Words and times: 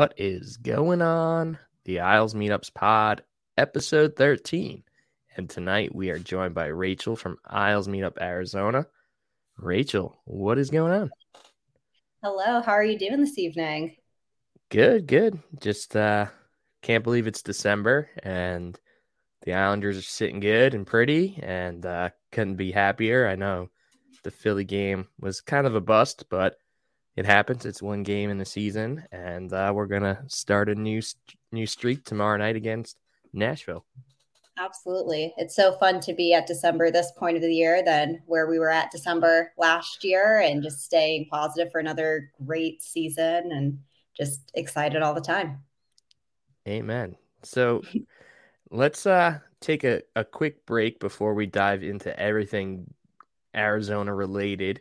What 0.00 0.14
is 0.16 0.56
going 0.56 1.02
on? 1.02 1.58
The 1.84 2.00
Isles 2.00 2.32
Meetups 2.32 2.72
Pod, 2.72 3.22
episode 3.58 4.16
13. 4.16 4.82
And 5.36 5.50
tonight 5.50 5.94
we 5.94 6.08
are 6.08 6.18
joined 6.18 6.54
by 6.54 6.68
Rachel 6.68 7.16
from 7.16 7.36
Isles 7.44 7.86
Meetup, 7.86 8.16
Arizona. 8.18 8.86
Rachel, 9.58 10.18
what 10.24 10.56
is 10.56 10.70
going 10.70 10.92
on? 10.94 11.10
Hello, 12.22 12.62
how 12.62 12.72
are 12.72 12.82
you 12.82 12.98
doing 12.98 13.20
this 13.20 13.36
evening? 13.36 13.96
Good, 14.70 15.06
good. 15.06 15.38
Just 15.60 15.94
uh 15.94 16.28
can't 16.80 17.04
believe 17.04 17.26
it's 17.26 17.42
December 17.42 18.08
and 18.22 18.80
the 19.42 19.52
Islanders 19.52 19.98
are 19.98 20.02
sitting 20.02 20.40
good 20.40 20.72
and 20.72 20.86
pretty 20.86 21.38
and 21.42 21.84
uh 21.84 22.08
couldn't 22.32 22.56
be 22.56 22.72
happier. 22.72 23.28
I 23.28 23.36
know 23.36 23.68
the 24.22 24.30
Philly 24.30 24.64
game 24.64 25.08
was 25.20 25.42
kind 25.42 25.66
of 25.66 25.74
a 25.74 25.80
bust, 25.82 26.24
but 26.30 26.56
it 27.16 27.26
happens. 27.26 27.66
It's 27.66 27.82
one 27.82 28.02
game 28.02 28.30
in 28.30 28.38
the 28.38 28.44
season, 28.44 29.04
and 29.12 29.52
uh, 29.52 29.72
we're 29.74 29.86
gonna 29.86 30.22
start 30.28 30.68
a 30.68 30.74
new 30.74 31.02
new 31.52 31.66
streak 31.66 32.04
tomorrow 32.04 32.36
night 32.36 32.56
against 32.56 32.98
Nashville. 33.32 33.84
Absolutely, 34.58 35.34
it's 35.36 35.56
so 35.56 35.72
fun 35.72 36.00
to 36.00 36.12
be 36.12 36.32
at 36.34 36.46
December 36.46 36.90
this 36.90 37.12
point 37.12 37.36
of 37.36 37.42
the 37.42 37.54
year 37.54 37.82
than 37.84 38.22
where 38.26 38.46
we 38.46 38.58
were 38.58 38.70
at 38.70 38.90
December 38.90 39.52
last 39.58 40.04
year, 40.04 40.40
and 40.40 40.62
just 40.62 40.84
staying 40.84 41.26
positive 41.30 41.72
for 41.72 41.78
another 41.78 42.30
great 42.44 42.82
season, 42.82 43.52
and 43.52 43.78
just 44.16 44.50
excited 44.54 45.02
all 45.02 45.14
the 45.14 45.20
time. 45.20 45.62
Amen. 46.68 47.16
So 47.42 47.82
let's 48.70 49.06
uh 49.06 49.38
take 49.60 49.84
a, 49.84 50.02
a 50.16 50.24
quick 50.24 50.64
break 50.64 51.00
before 51.00 51.34
we 51.34 51.46
dive 51.46 51.82
into 51.82 52.18
everything 52.18 52.92
Arizona 53.54 54.14
related 54.14 54.80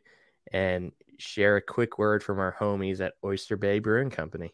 and 0.52 0.92
share 1.20 1.58
a 1.58 1.62
quick 1.62 2.00
word 2.00 2.24
from 2.24 2.40
our 2.40 2.56
homies 2.60 3.02
at 3.02 3.14
Oyster 3.24 3.58
Bay 3.58 3.80
Brewing 3.80 4.10
Company. 4.10 4.54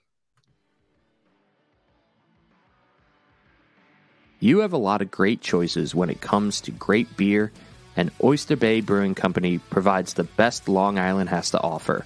You 4.39 4.59
have 4.59 4.73
a 4.73 4.77
lot 4.77 5.01
of 5.01 5.11
great 5.11 5.41
choices 5.41 5.95
when 5.95 6.09
it 6.09 6.21
comes 6.21 6.61
to 6.61 6.71
great 6.71 7.15
beer, 7.15 7.51
and 7.95 8.11
Oyster 8.23 8.55
Bay 8.55 8.81
Brewing 8.81 9.15
Company 9.15 9.59
provides 9.59 10.13
the 10.13 10.23
best 10.23 10.67
Long 10.67 10.99
Island 10.99 11.29
has 11.29 11.51
to 11.51 11.61
offer. 11.61 12.05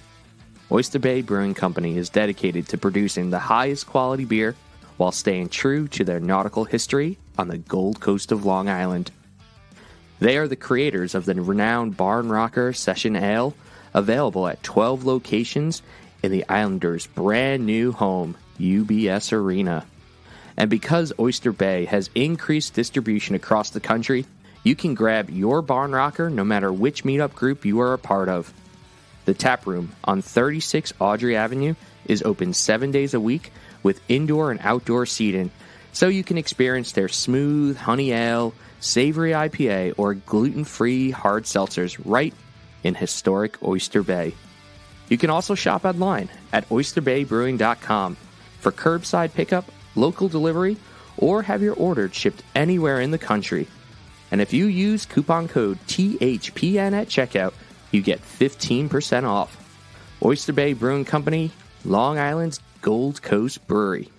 Oyster 0.70 0.98
Bay 0.98 1.22
Brewing 1.22 1.54
Company 1.54 1.96
is 1.96 2.08
dedicated 2.08 2.68
to 2.68 2.78
producing 2.78 3.30
the 3.30 3.38
highest 3.38 3.86
quality 3.86 4.24
beer 4.24 4.54
while 4.98 5.10
staying 5.10 5.48
true 5.48 5.88
to 5.88 6.04
their 6.04 6.20
nautical 6.20 6.64
history 6.64 7.18
on 7.38 7.48
the 7.48 7.58
Gold 7.58 8.00
Coast 8.00 8.30
of 8.30 8.44
Long 8.44 8.68
Island. 8.68 9.10
They 10.20 10.36
are 10.36 10.46
the 10.46 10.56
creators 10.56 11.14
of 11.14 11.24
the 11.24 11.34
renowned 11.34 11.96
Barn 11.96 12.28
Rocker 12.28 12.74
Session 12.74 13.16
Ale 13.16 13.54
available 13.94 14.46
at 14.46 14.62
12 14.62 15.04
locations 15.04 15.82
in 16.22 16.32
the 16.32 16.48
Islanders' 16.48 17.06
brand 17.06 17.66
new 17.66 17.92
home, 17.92 18.36
UBS 18.58 19.32
Arena. 19.32 19.86
And 20.56 20.68
because 20.68 21.12
Oyster 21.18 21.52
Bay 21.52 21.86
has 21.86 22.10
increased 22.14 22.74
distribution 22.74 23.34
across 23.34 23.70
the 23.70 23.80
country, 23.80 24.26
you 24.62 24.76
can 24.76 24.94
grab 24.94 25.30
your 25.30 25.62
barn 25.62 25.92
rocker 25.92 26.28
no 26.28 26.44
matter 26.44 26.72
which 26.72 27.04
meetup 27.04 27.34
group 27.34 27.64
you 27.64 27.80
are 27.80 27.94
a 27.94 27.98
part 27.98 28.28
of. 28.28 28.52
The 29.24 29.34
tap 29.34 29.66
room 29.66 29.92
on 30.04 30.22
36 30.22 30.92
Audrey 30.98 31.36
Avenue 31.36 31.74
is 32.04 32.22
open 32.22 32.52
seven 32.52 32.90
days 32.90 33.14
a 33.14 33.20
week 33.20 33.52
with 33.82 34.00
indoor 34.08 34.50
and 34.50 34.60
outdoor 34.62 35.06
seating, 35.06 35.50
so 35.92 36.08
you 36.08 36.22
can 36.22 36.36
experience 36.38 36.92
their 36.92 37.08
smooth 37.08 37.76
honey 37.76 38.12
ale, 38.12 38.52
savory 38.80 39.32
IPA, 39.32 39.94
or 39.96 40.14
gluten 40.14 40.64
free 40.64 41.10
hard 41.10 41.44
seltzers 41.44 42.00
right 42.04 42.34
in 42.84 42.94
historic 42.94 43.62
Oyster 43.62 44.02
Bay. 44.02 44.34
You 45.08 45.18
can 45.18 45.30
also 45.30 45.54
shop 45.54 45.84
online 45.84 46.28
at 46.52 46.68
oysterbaybrewing.com 46.68 48.16
for 48.60 48.72
curbside 48.72 49.34
pickup, 49.34 49.64
local 49.96 50.28
delivery, 50.28 50.76
or 51.16 51.42
have 51.42 51.62
your 51.62 51.74
order 51.74 52.08
shipped 52.12 52.42
anywhere 52.54 53.00
in 53.00 53.10
the 53.10 53.18
country. 53.18 53.66
And 54.30 54.40
if 54.40 54.52
you 54.52 54.66
use 54.66 55.06
coupon 55.06 55.48
code 55.48 55.78
THPN 55.86 56.92
at 56.92 57.08
checkout, 57.08 57.52
you 57.90 58.02
get 58.02 58.22
15% 58.22 59.24
off. 59.24 59.56
Oyster 60.24 60.52
Bay 60.52 60.72
Brewing 60.74 61.04
Company, 61.04 61.50
Long 61.84 62.18
Island's 62.18 62.60
Gold 62.82 63.20
Coast 63.22 63.66
Brewery. 63.66 64.10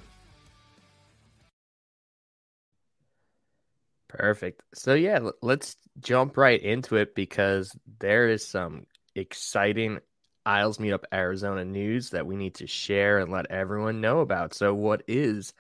Perfect. 4.14 4.62
So 4.74 4.94
yeah, 4.94 5.20
let's 5.42 5.78
jump 6.00 6.36
right 6.36 6.62
into 6.62 6.98
it 6.98 7.16
because 7.16 7.74
there 8.00 8.28
is 8.28 8.46
some 8.46 8.86
exciting 9.16 10.00
Isles 10.46 10.80
Meetup 10.80 11.06
Arizona 11.14 11.64
news 11.64 12.10
that 12.10 12.26
we 12.26 12.36
need 12.36 12.56
to 12.56 12.68
share 12.68 13.20
and 13.20 13.32
let 13.32 13.50
everyone 13.50 14.02
know 14.02 14.20
about. 14.20 14.54
So 14.54 14.74
what 14.74 15.04
is 15.08 15.54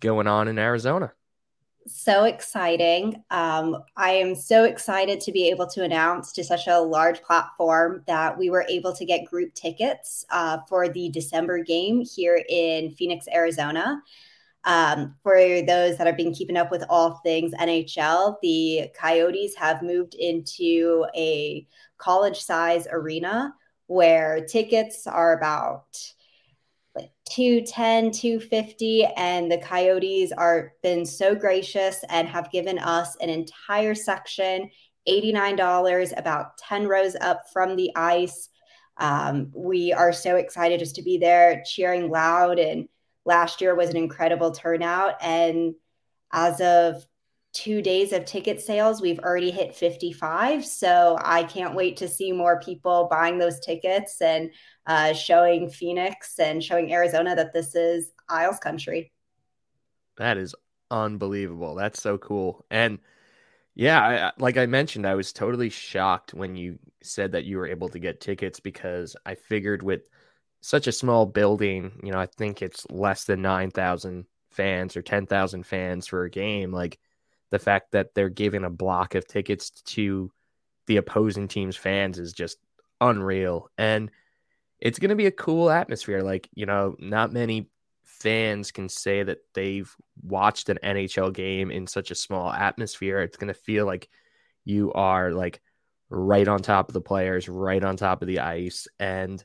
going 0.00 0.26
on 0.26 0.46
in 0.48 0.58
Arizona? 0.58 1.12
So 1.86 2.24
exciting. 2.24 3.22
Um, 3.30 3.82
I 3.96 4.10
am 4.10 4.34
so 4.34 4.64
excited 4.64 5.20
to 5.22 5.32
be 5.32 5.48
able 5.48 5.68
to 5.68 5.82
announce 5.84 6.32
to 6.32 6.44
such 6.44 6.66
a 6.66 6.78
large 6.78 7.22
platform 7.22 8.02
that 8.06 8.36
we 8.36 8.50
were 8.50 8.66
able 8.68 8.92
to 8.94 9.06
get 9.06 9.24
group 9.24 9.54
tickets 9.54 10.26
uh, 10.30 10.58
for 10.68 10.88
the 10.88 11.08
December 11.08 11.62
game 11.62 12.02
here 12.02 12.44
in 12.48 12.90
Phoenix, 12.90 13.26
Arizona. 13.32 14.02
Um, 14.66 15.14
for 15.22 15.36
those 15.62 15.96
that 15.96 16.06
have 16.06 16.16
been 16.16 16.34
keeping 16.34 16.56
up 16.56 16.70
with 16.70 16.84
all 16.90 17.20
things 17.24 17.52
NHL, 17.54 18.36
the 18.42 18.90
Coyotes 18.98 19.54
have 19.56 19.82
moved 19.82 20.14
into 20.14 21.06
a 21.16 21.66
college 21.98 22.40
size 22.40 22.86
arena 22.90 23.54
where 23.86 24.44
tickets 24.44 25.06
are 25.06 25.38
about 25.38 25.86
like 26.94 27.10
210 27.30 28.10
250 28.10 29.04
and 29.16 29.50
the 29.50 29.58
coyotes 29.58 30.32
are 30.32 30.72
been 30.82 31.06
so 31.06 31.34
gracious 31.34 32.02
and 32.08 32.26
have 32.26 32.50
given 32.50 32.78
us 32.78 33.16
an 33.20 33.30
entire 33.30 33.94
section 33.94 34.68
$89, 35.08 36.18
about 36.18 36.58
10 36.58 36.86
rows 36.86 37.16
up 37.20 37.44
from 37.52 37.76
the 37.76 37.90
ice. 37.94 38.48
Um, 38.98 39.52
we 39.54 39.92
are 39.92 40.12
so 40.12 40.36
excited 40.36 40.80
just 40.80 40.96
to 40.96 41.02
be 41.02 41.18
there 41.18 41.62
cheering 41.64 42.10
loud. 42.10 42.58
And 42.58 42.88
last 43.26 43.60
year 43.60 43.74
was 43.74 43.90
an 43.90 43.96
incredible 43.96 44.52
turnout. 44.52 45.16
And 45.20 45.74
as 46.32 46.60
of 46.60 47.04
two 47.52 47.82
days 47.82 48.12
of 48.12 48.24
ticket 48.24 48.60
sales, 48.60 49.02
we've 49.02 49.18
already 49.18 49.50
hit 49.50 49.74
55. 49.74 50.64
So 50.64 51.18
I 51.20 51.42
can't 51.44 51.74
wait 51.74 51.96
to 51.98 52.08
see 52.08 52.32
more 52.32 52.60
people 52.60 53.08
buying 53.10 53.38
those 53.38 53.60
tickets 53.60 54.20
and 54.22 54.50
uh, 54.86 55.12
showing 55.12 55.68
Phoenix 55.68 56.38
and 56.38 56.62
showing 56.62 56.92
Arizona 56.92 57.34
that 57.34 57.52
this 57.52 57.74
is 57.74 58.12
Isles 58.28 58.58
country. 58.58 59.12
That 60.16 60.36
is 60.36 60.54
unbelievable. 60.90 61.74
That's 61.74 62.00
so 62.00 62.18
cool. 62.18 62.64
And 62.70 62.98
yeah, 63.74 64.00
I, 64.00 64.40
like 64.40 64.56
I 64.56 64.66
mentioned, 64.66 65.06
I 65.06 65.14
was 65.14 65.32
totally 65.32 65.68
shocked 65.68 66.32
when 66.32 66.56
you 66.56 66.78
said 67.02 67.32
that 67.32 67.44
you 67.44 67.58
were 67.58 67.66
able 67.66 67.88
to 67.90 67.98
get 67.98 68.20
tickets 68.20 68.60
because 68.60 69.16
I 69.26 69.34
figured 69.34 69.82
with 69.82 70.08
such 70.66 70.88
a 70.88 70.92
small 70.92 71.26
building, 71.26 71.92
you 72.02 72.10
know, 72.10 72.18
I 72.18 72.26
think 72.26 72.60
it's 72.60 72.84
less 72.90 73.22
than 73.22 73.40
9,000 73.40 74.26
fans 74.50 74.96
or 74.96 75.02
10,000 75.02 75.64
fans 75.64 76.08
for 76.08 76.24
a 76.24 76.30
game. 76.30 76.72
Like 76.72 76.98
the 77.50 77.60
fact 77.60 77.92
that 77.92 78.16
they're 78.16 78.28
giving 78.28 78.64
a 78.64 78.70
block 78.70 79.14
of 79.14 79.28
tickets 79.28 79.70
to 79.70 80.32
the 80.88 80.96
opposing 80.96 81.46
team's 81.46 81.76
fans 81.76 82.18
is 82.18 82.32
just 82.32 82.58
unreal. 83.00 83.70
And 83.78 84.10
it's 84.80 84.98
going 84.98 85.10
to 85.10 85.14
be 85.14 85.26
a 85.26 85.30
cool 85.30 85.70
atmosphere. 85.70 86.22
Like, 86.22 86.48
you 86.52 86.66
know, 86.66 86.96
not 86.98 87.32
many 87.32 87.70
fans 88.02 88.72
can 88.72 88.88
say 88.88 89.22
that 89.22 89.38
they've 89.54 89.94
watched 90.20 90.68
an 90.68 90.80
NHL 90.82 91.32
game 91.32 91.70
in 91.70 91.86
such 91.86 92.10
a 92.10 92.16
small 92.16 92.50
atmosphere. 92.50 93.20
It's 93.20 93.36
going 93.36 93.54
to 93.54 93.54
feel 93.54 93.86
like 93.86 94.08
you 94.64 94.92
are 94.94 95.30
like 95.30 95.60
right 96.10 96.48
on 96.48 96.58
top 96.58 96.88
of 96.88 96.92
the 96.92 97.00
players, 97.00 97.48
right 97.48 97.84
on 97.84 97.96
top 97.96 98.20
of 98.20 98.26
the 98.26 98.40
ice. 98.40 98.88
And 98.98 99.44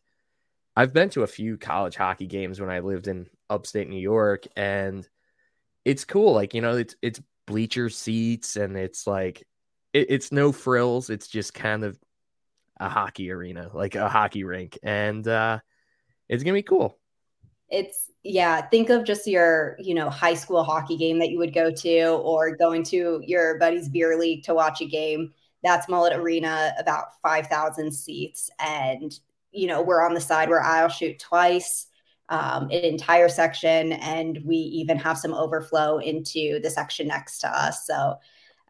I've 0.75 0.94
been 0.94 1.09
to 1.12 1.23
a 1.23 1.27
few 1.27 1.57
college 1.57 1.95
hockey 1.95 2.27
games 2.27 2.59
when 2.59 2.69
I 2.69 2.79
lived 2.79 3.07
in 3.07 3.27
upstate 3.50 3.89
New 3.89 4.00
York 4.00 4.45
and 4.56 5.07
it's 5.83 6.06
cool. 6.06 6.33
Like, 6.33 6.53
you 6.53 6.62
know, 6.62 6.77
it's 6.77 6.95
it's 7.01 7.21
bleacher 7.51 7.89
seats 7.89 8.56
and 8.56 8.77
it's 8.77 9.06
like 9.06 9.45
it, 9.94 10.07
it's 10.09 10.31
no 10.31 10.51
frills 10.51 11.09
it's 11.09 11.27
just 11.27 11.53
kind 11.53 11.83
of 11.83 12.00
a 12.79 12.89
hockey 12.89 13.29
arena 13.31 13.69
like 13.73 13.95
a 13.95 14.09
hockey 14.09 14.44
rink 14.44 14.77
and 14.83 15.27
uh 15.27 15.59
it's 16.29 16.44
gonna 16.44 16.53
be 16.53 16.63
cool 16.63 16.97
it's 17.69 18.09
yeah 18.24 18.62
think 18.62 18.89
of 18.89 19.03
just 19.03 19.27
your 19.27 19.75
you 19.79 19.94
know 19.94 20.09
high 20.09 20.33
school 20.33 20.63
hockey 20.63 20.95
game 20.95 21.19
that 21.19 21.29
you 21.29 21.38
would 21.38 21.53
go 21.53 21.71
to 21.71 22.01
or 22.24 22.56
going 22.56 22.83
to 22.83 23.21
your 23.25 23.57
buddy's 23.59 23.89
beer 23.89 24.17
league 24.17 24.44
to 24.44 24.53
watch 24.53 24.81
a 24.81 24.85
game 24.85 25.33
that's 25.63 25.89
mullet 25.89 26.13
arena 26.13 26.74
about 26.79 27.19
5000 27.21 27.91
seats 27.91 28.50
and 28.59 29.19
you 29.51 29.68
know 29.68 29.81
we're 29.81 30.06
on 30.06 30.13
the 30.13 30.21
side 30.21 30.50
where 30.50 30.62
i'll 30.62 30.89
shoot 30.89 31.19
twice 31.19 31.88
um, 32.31 32.63
an 32.71 32.83
entire 32.86 33.27
section, 33.27 33.92
and 33.92 34.39
we 34.45 34.56
even 34.56 34.98
have 34.98 35.18
some 35.18 35.33
overflow 35.33 35.98
into 35.98 36.62
the 36.62 36.69
section 36.69 37.07
next 37.07 37.39
to 37.39 37.48
us. 37.50 37.86
So, 37.86 38.15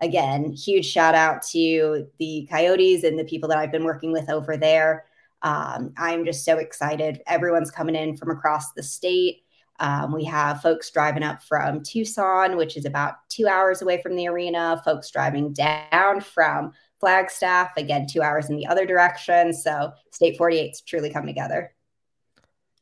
again, 0.01 0.51
huge 0.51 0.87
shout 0.87 1.13
out 1.13 1.43
to 1.51 2.07
the 2.17 2.47
Coyotes 2.51 3.03
and 3.03 3.19
the 3.19 3.23
people 3.23 3.47
that 3.49 3.59
I've 3.59 3.71
been 3.71 3.83
working 3.83 4.11
with 4.11 4.31
over 4.31 4.57
there. 4.57 5.05
Um, 5.43 5.93
I'm 5.95 6.25
just 6.25 6.43
so 6.43 6.57
excited. 6.57 7.21
Everyone's 7.27 7.69
coming 7.69 7.95
in 7.95 8.17
from 8.17 8.31
across 8.31 8.73
the 8.73 8.81
state. 8.81 9.43
Um, 9.79 10.11
we 10.11 10.23
have 10.25 10.61
folks 10.61 10.89
driving 10.89 11.23
up 11.23 11.43
from 11.43 11.83
Tucson, 11.83 12.57
which 12.57 12.77
is 12.77 12.85
about 12.85 13.15
two 13.29 13.47
hours 13.47 13.83
away 13.83 14.01
from 14.01 14.15
the 14.15 14.27
arena, 14.27 14.81
folks 14.83 15.11
driving 15.11 15.53
down 15.53 16.21
from 16.21 16.73
Flagstaff, 17.01 17.71
again, 17.75 18.07
two 18.07 18.21
hours 18.21 18.49
in 18.49 18.55
the 18.55 18.67
other 18.67 18.85
direction. 18.85 19.51
So, 19.51 19.91
State 20.11 20.37
48 20.37 20.71
is 20.71 20.81
truly 20.81 21.11
coming 21.11 21.27
together. 21.27 21.73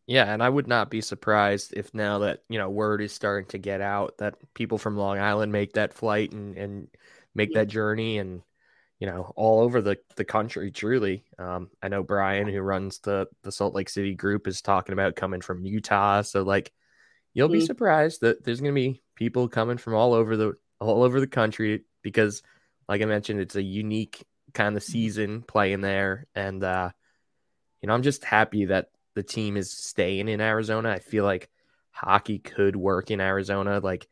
Yeah, 0.06 0.32
and 0.32 0.42
I 0.42 0.50
would 0.50 0.68
not 0.68 0.90
be 0.90 1.02
surprised 1.02 1.74
if 1.76 1.94
now 1.94 2.20
that, 2.20 2.40
you 2.50 2.58
know, 2.58 2.70
word 2.70 3.02
is 3.02 3.14
starting 3.14 3.48
to 3.50 3.60
get 3.60 3.80
out 3.80 4.18
that 4.18 4.36
people 4.56 4.80
from 4.80 4.98
Long 4.98 5.20
Island 5.20 5.52
make 5.52 5.74
that 5.74 5.94
flight 5.94 6.32
and, 6.32 6.58
and 6.58 6.88
make 7.36 7.54
that 7.54 7.68
journey 7.68 8.18
and, 8.18 8.42
you 9.00 9.06
know, 9.06 9.32
all 9.36 9.62
over 9.62 9.84
the, 9.84 9.98
the 10.16 10.26
country, 10.26 10.72
truly. 10.72 11.26
Um, 11.38 11.70
I 11.82 11.90
know 11.90 12.02
Brian, 12.02 12.48
who 12.48 12.60
runs 12.60 12.98
the, 13.00 13.28
the 13.44 13.52
Salt 13.52 13.76
Lake 13.76 13.88
City 13.88 14.16
group, 14.16 14.48
is 14.48 14.64
talking 14.64 14.94
about 14.94 15.16
coming 15.16 15.42
from 15.42 15.64
Utah. 15.64 16.24
So, 16.24 16.42
like, 16.42 16.72
you'll 17.36 17.48
mm-hmm. 17.48 17.60
be 17.60 17.66
surprised 17.68 18.22
that 18.22 18.44
there's 18.44 18.62
going 18.62 18.74
to 18.74 18.82
be 18.82 19.04
people 19.14 19.48
coming 19.48 19.78
from 19.78 19.94
all 19.94 20.14
over 20.14 20.36
the 20.36 20.54
all 20.80 21.04
over 21.04 21.20
the 21.20 21.28
country 21.28 21.84
because, 22.02 22.42
like 22.90 23.04
I 23.04 23.06
mentioned, 23.06 23.40
it's 23.40 23.56
a 23.56 23.62
unique 23.62 24.26
kind 24.54 24.76
of 24.76 24.82
season 24.82 25.44
playing 25.44 25.82
there. 25.82 26.26
And, 26.34 26.64
uh, 26.64 26.90
you 27.82 27.88
know, 27.88 27.94
I'm 27.94 28.02
just 28.02 28.26
happy 28.26 28.66
that 28.66 28.90
the 29.14 29.22
team 29.22 29.58
is 29.58 29.72
staying 29.72 30.28
in 30.28 30.42
Arizona. 30.42 30.90
I 30.90 31.00
feel 31.00 31.24
like 31.24 31.50
hockey 31.92 32.40
could 32.40 32.76
work 32.76 33.12
in 33.12 33.22
Arizona. 33.22 33.80
Like, 33.80 34.08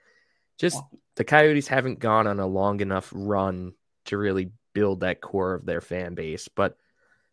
just 0.60 0.80
the 1.16 1.24
Coyotes 1.24 1.68
haven't 1.68 2.00
gone 2.00 2.28
on 2.28 2.40
a 2.40 2.46
long 2.46 2.80
enough 2.80 3.12
run 3.14 3.74
to 4.06 4.18
really 4.18 4.52
build 4.74 5.00
that 5.00 5.22
core 5.22 5.56
of 5.56 5.66
their 5.66 5.82
fan 5.82 6.14
base. 6.14 6.48
But 6.48 6.78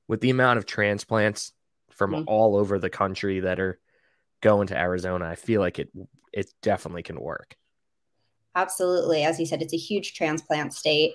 with 0.08 0.22
the 0.22 0.30
amount 0.30 0.56
of 0.56 0.64
transplants 0.64 1.52
from 1.90 2.12
mm-hmm. 2.12 2.24
all 2.26 2.56
over 2.56 2.78
the 2.78 2.90
country 2.90 3.40
that 3.40 3.60
are 3.60 3.78
going 4.40 4.68
to 4.68 4.78
Arizona, 4.78 5.26
I 5.26 5.34
feel 5.34 5.60
like 5.60 5.78
it 5.78 5.90
it 6.32 6.50
definitely 6.62 7.02
can 7.02 7.20
work. 7.20 7.54
Absolutely. 8.54 9.24
As 9.24 9.38
you 9.38 9.46
said, 9.46 9.62
it's 9.62 9.74
a 9.74 9.78
huge 9.78 10.14
transplant 10.14 10.72
state. 10.72 11.14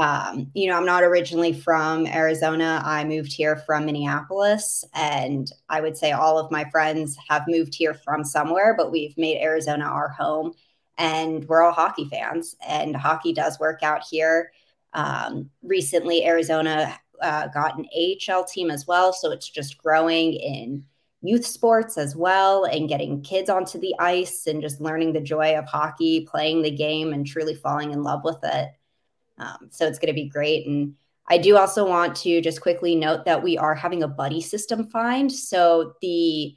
Um, 0.00 0.50
you 0.54 0.66
know, 0.66 0.78
I'm 0.78 0.86
not 0.86 1.02
originally 1.02 1.52
from 1.52 2.06
Arizona. 2.06 2.80
I 2.82 3.04
moved 3.04 3.34
here 3.34 3.56
from 3.58 3.84
Minneapolis, 3.84 4.82
and 4.94 5.52
I 5.68 5.82
would 5.82 5.94
say 5.94 6.12
all 6.12 6.38
of 6.38 6.50
my 6.50 6.64
friends 6.70 7.18
have 7.28 7.44
moved 7.46 7.74
here 7.74 7.92
from 7.92 8.24
somewhere, 8.24 8.74
but 8.74 8.90
we've 8.90 9.16
made 9.18 9.42
Arizona 9.42 9.84
our 9.84 10.08
home, 10.08 10.54
and 10.96 11.46
we're 11.46 11.60
all 11.60 11.72
hockey 11.72 12.06
fans, 12.06 12.56
and 12.66 12.96
hockey 12.96 13.34
does 13.34 13.60
work 13.60 13.82
out 13.82 14.02
here. 14.10 14.52
Um, 14.94 15.50
recently, 15.62 16.24
Arizona 16.24 16.98
uh, 17.20 17.48
got 17.48 17.78
an 17.78 17.86
AHL 17.94 18.44
team 18.44 18.70
as 18.70 18.86
well, 18.86 19.12
so 19.12 19.30
it's 19.30 19.50
just 19.50 19.76
growing 19.76 20.32
in 20.32 20.82
youth 21.20 21.44
sports 21.44 21.98
as 21.98 22.16
well 22.16 22.64
and 22.64 22.88
getting 22.88 23.20
kids 23.20 23.50
onto 23.50 23.78
the 23.78 23.94
ice 23.98 24.46
and 24.46 24.62
just 24.62 24.80
learning 24.80 25.12
the 25.12 25.20
joy 25.20 25.58
of 25.58 25.66
hockey, 25.66 26.26
playing 26.26 26.62
the 26.62 26.70
game, 26.70 27.12
and 27.12 27.26
truly 27.26 27.54
falling 27.54 27.92
in 27.92 28.02
love 28.02 28.24
with 28.24 28.38
it. 28.42 28.70
Um, 29.40 29.68
so 29.70 29.86
it's 29.86 29.98
going 29.98 30.08
to 30.08 30.14
be 30.14 30.28
great. 30.28 30.66
And 30.66 30.94
I 31.28 31.38
do 31.38 31.56
also 31.56 31.88
want 31.88 32.14
to 32.16 32.40
just 32.40 32.60
quickly 32.60 32.94
note 32.94 33.24
that 33.24 33.42
we 33.42 33.56
are 33.56 33.74
having 33.74 34.02
a 34.02 34.08
buddy 34.08 34.40
system 34.40 34.86
find. 34.88 35.32
So 35.32 35.94
the 36.02 36.56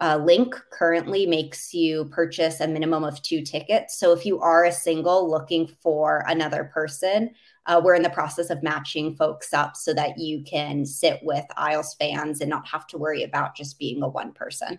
uh, 0.00 0.16
link 0.16 0.54
currently 0.70 1.26
makes 1.26 1.74
you 1.74 2.06
purchase 2.06 2.60
a 2.60 2.68
minimum 2.68 3.04
of 3.04 3.20
two 3.22 3.42
tickets. 3.42 3.98
So 3.98 4.12
if 4.12 4.24
you 4.24 4.40
are 4.40 4.64
a 4.64 4.72
single 4.72 5.30
looking 5.30 5.66
for 5.66 6.24
another 6.26 6.70
person, 6.72 7.30
uh, 7.66 7.80
we're 7.84 7.94
in 7.94 8.02
the 8.02 8.10
process 8.10 8.48
of 8.48 8.62
matching 8.62 9.14
folks 9.14 9.52
up 9.52 9.76
so 9.76 9.92
that 9.94 10.18
you 10.18 10.42
can 10.44 10.86
sit 10.86 11.20
with 11.22 11.44
Isles 11.56 11.94
fans 11.94 12.40
and 12.40 12.48
not 12.48 12.66
have 12.68 12.86
to 12.88 12.98
worry 12.98 13.22
about 13.24 13.54
just 13.54 13.78
being 13.78 14.02
a 14.02 14.08
one 14.08 14.32
person. 14.32 14.78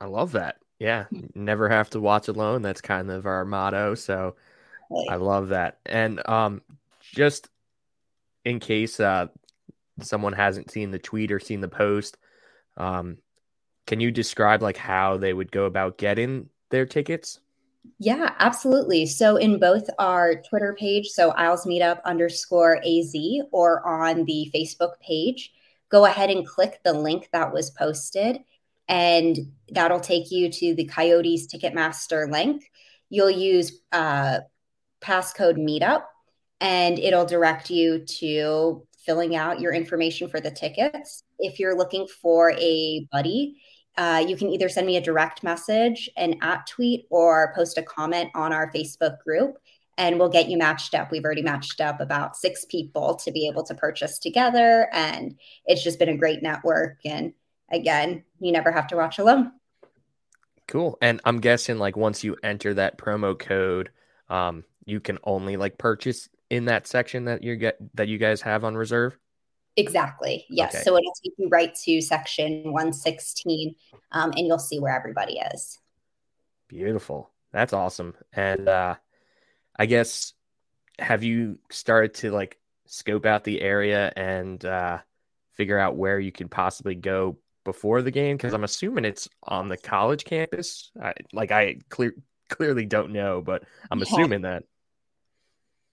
I 0.00 0.06
love 0.06 0.32
that. 0.32 0.56
Yeah, 0.78 1.06
never 1.34 1.70
have 1.70 1.88
to 1.90 2.00
watch 2.00 2.28
alone. 2.28 2.60
That's 2.60 2.82
kind 2.82 3.10
of 3.10 3.24
our 3.24 3.46
motto. 3.46 3.94
So 3.94 4.36
I 5.08 5.16
love 5.16 5.48
that. 5.48 5.78
And 5.86 6.26
um, 6.28 6.62
just 7.02 7.48
in 8.44 8.60
case 8.60 9.00
uh, 9.00 9.26
someone 10.00 10.32
hasn't 10.32 10.70
seen 10.70 10.90
the 10.90 10.98
tweet 10.98 11.32
or 11.32 11.40
seen 11.40 11.60
the 11.60 11.68
post, 11.68 12.16
um, 12.76 13.18
can 13.86 14.00
you 14.00 14.10
describe 14.10 14.62
like 14.62 14.76
how 14.76 15.16
they 15.16 15.32
would 15.32 15.50
go 15.52 15.64
about 15.64 15.98
getting 15.98 16.48
their 16.70 16.86
tickets? 16.86 17.40
Yeah, 17.98 18.34
absolutely. 18.38 19.06
So 19.06 19.36
in 19.36 19.58
both 19.58 19.88
our 19.98 20.42
Twitter 20.42 20.76
page, 20.78 21.08
so 21.08 21.30
Isles 21.30 21.66
Meetup 21.66 22.02
underscore 22.04 22.78
AZ, 22.78 23.14
or 23.52 23.86
on 23.86 24.24
the 24.24 24.50
Facebook 24.54 24.98
page, 25.00 25.52
go 25.88 26.04
ahead 26.04 26.30
and 26.30 26.46
click 26.46 26.80
the 26.84 26.92
link 26.92 27.28
that 27.32 27.52
was 27.52 27.70
posted, 27.70 28.40
and 28.88 29.38
that'll 29.70 30.00
take 30.00 30.30
you 30.30 30.50
to 30.50 30.74
the 30.74 30.86
Coyotes 30.86 31.46
Ticketmaster 31.46 32.30
link. 32.30 32.70
You'll 33.08 33.30
use 33.30 33.80
uh, 33.92 34.40
passcode 35.06 35.56
meetup 35.56 36.02
and 36.60 36.98
it'll 36.98 37.26
direct 37.26 37.70
you 37.70 38.00
to 38.00 38.86
filling 39.04 39.36
out 39.36 39.60
your 39.60 39.72
information 39.72 40.28
for 40.28 40.40
the 40.40 40.50
tickets. 40.50 41.22
If 41.38 41.60
you're 41.60 41.76
looking 41.76 42.08
for 42.08 42.52
a 42.52 43.06
buddy, 43.12 43.60
uh, 43.96 44.24
you 44.26 44.36
can 44.36 44.48
either 44.48 44.68
send 44.68 44.86
me 44.86 44.96
a 44.96 45.00
direct 45.00 45.42
message, 45.42 46.10
an 46.16 46.38
at 46.42 46.66
tweet, 46.66 47.06
or 47.10 47.52
post 47.54 47.78
a 47.78 47.82
comment 47.82 48.30
on 48.34 48.52
our 48.52 48.70
Facebook 48.72 49.18
group, 49.24 49.56
and 49.96 50.18
we'll 50.18 50.28
get 50.28 50.50
you 50.50 50.58
matched 50.58 50.94
up. 50.94 51.10
We've 51.10 51.24
already 51.24 51.42
matched 51.42 51.80
up 51.80 52.00
about 52.00 52.36
six 52.36 52.66
people 52.66 53.14
to 53.16 53.30
be 53.30 53.48
able 53.48 53.64
to 53.64 53.74
purchase 53.74 54.18
together, 54.18 54.88
and 54.92 55.38
it's 55.66 55.82
just 55.82 55.98
been 55.98 56.10
a 56.10 56.16
great 56.16 56.42
network. 56.42 56.98
And 57.04 57.32
again, 57.70 58.24
you 58.40 58.52
never 58.52 58.72
have 58.72 58.88
to 58.88 58.96
watch 58.96 59.18
alone. 59.18 59.52
Cool. 60.68 60.98
And 61.00 61.20
I'm 61.24 61.40
guessing, 61.40 61.78
like, 61.78 61.96
once 61.96 62.24
you 62.24 62.36
enter 62.42 62.74
that 62.74 62.98
promo 62.98 63.38
code, 63.38 63.90
um, 64.28 64.64
you 64.86 65.00
can 65.00 65.18
only 65.24 65.56
like 65.56 65.76
purchase 65.76 66.28
in 66.48 66.66
that 66.66 66.86
section 66.86 67.26
that 67.26 67.42
you 67.42 67.56
get 67.56 67.76
that 67.94 68.08
you 68.08 68.18
guys 68.18 68.40
have 68.40 68.64
on 68.64 68.76
reserve? 68.76 69.18
Exactly. 69.76 70.46
Yes. 70.48 70.74
Okay. 70.74 70.84
So 70.84 70.96
it'll 70.96 71.12
take 71.22 71.34
you 71.36 71.48
right 71.48 71.74
to 71.84 72.00
section 72.00 72.64
116, 72.64 73.74
um, 74.12 74.32
and 74.34 74.46
you'll 74.46 74.58
see 74.58 74.80
where 74.80 74.96
everybody 74.96 75.38
is. 75.52 75.78
Beautiful. 76.68 77.30
That's 77.52 77.72
awesome. 77.72 78.14
And 78.32 78.68
uh, 78.68 78.96
I 79.78 79.86
guess 79.86 80.32
have 80.98 81.22
you 81.22 81.58
started 81.70 82.14
to 82.14 82.30
like 82.30 82.58
scope 82.86 83.26
out 83.26 83.44
the 83.44 83.60
area 83.60 84.12
and 84.16 84.64
uh, 84.64 84.98
figure 85.52 85.78
out 85.78 85.96
where 85.96 86.18
you 86.18 86.32
could 86.32 86.50
possibly 86.50 86.94
go 86.94 87.38
before 87.64 88.00
the 88.00 88.10
game? 88.10 88.36
Because 88.36 88.54
I'm 88.54 88.64
assuming 88.64 89.04
it's 89.04 89.28
on 89.42 89.68
the 89.68 89.76
college 89.76 90.24
campus. 90.24 90.90
I, 91.00 91.12
like 91.32 91.50
I 91.50 91.76
clear, 91.90 92.14
clearly 92.48 92.86
don't 92.86 93.12
know, 93.12 93.42
but 93.42 93.64
I'm 93.90 93.98
yeah. 93.98 94.04
assuming 94.08 94.42
that. 94.42 94.64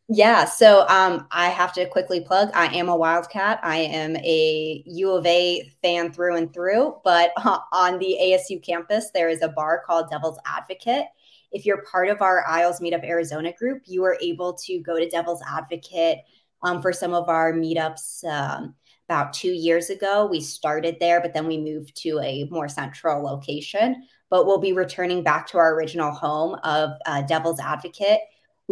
Yeah, 0.09 0.45
so 0.45 0.85
um, 0.89 1.27
I 1.31 1.47
have 1.47 1.71
to 1.73 1.87
quickly 1.87 2.19
plug. 2.19 2.49
I 2.53 2.67
am 2.75 2.89
a 2.89 2.95
Wildcat. 2.95 3.59
I 3.63 3.77
am 3.77 4.17
a 4.17 4.83
U 4.85 5.11
of 5.11 5.25
A 5.25 5.71
fan 5.81 6.11
through 6.11 6.35
and 6.35 6.53
through. 6.53 6.97
But 7.03 7.31
uh, 7.37 7.59
on 7.71 7.99
the 7.99 8.17
ASU 8.21 8.61
campus, 8.63 9.09
there 9.13 9.29
is 9.29 9.41
a 9.41 9.47
bar 9.47 9.81
called 9.85 10.09
Devil's 10.09 10.39
Advocate. 10.45 11.05
If 11.51 11.65
you're 11.65 11.85
part 11.89 12.09
of 12.09 12.21
our 12.21 12.45
Isles 12.47 12.79
Meetup 12.81 13.05
Arizona 13.07 13.53
group, 13.53 13.83
you 13.85 14.03
are 14.03 14.17
able 14.21 14.53
to 14.65 14.79
go 14.79 14.99
to 14.99 15.07
Devil's 15.09 15.41
Advocate 15.47 16.19
um, 16.63 16.81
for 16.81 16.91
some 16.91 17.13
of 17.13 17.29
our 17.29 17.53
meetups. 17.53 18.25
Um, 18.25 18.75
about 19.07 19.33
two 19.33 19.51
years 19.51 19.89
ago, 19.89 20.25
we 20.25 20.39
started 20.39 20.97
there, 20.99 21.21
but 21.21 21.33
then 21.33 21.45
we 21.45 21.57
moved 21.57 21.95
to 22.01 22.19
a 22.19 22.45
more 22.49 22.67
central 22.69 23.23
location. 23.23 24.07
But 24.29 24.47
we'll 24.47 24.59
be 24.59 24.73
returning 24.73 25.23
back 25.23 25.45
to 25.47 25.57
our 25.59 25.75
original 25.75 26.11
home 26.11 26.55
of 26.63 26.91
uh, 27.05 27.21
Devil's 27.21 27.59
Advocate 27.59 28.19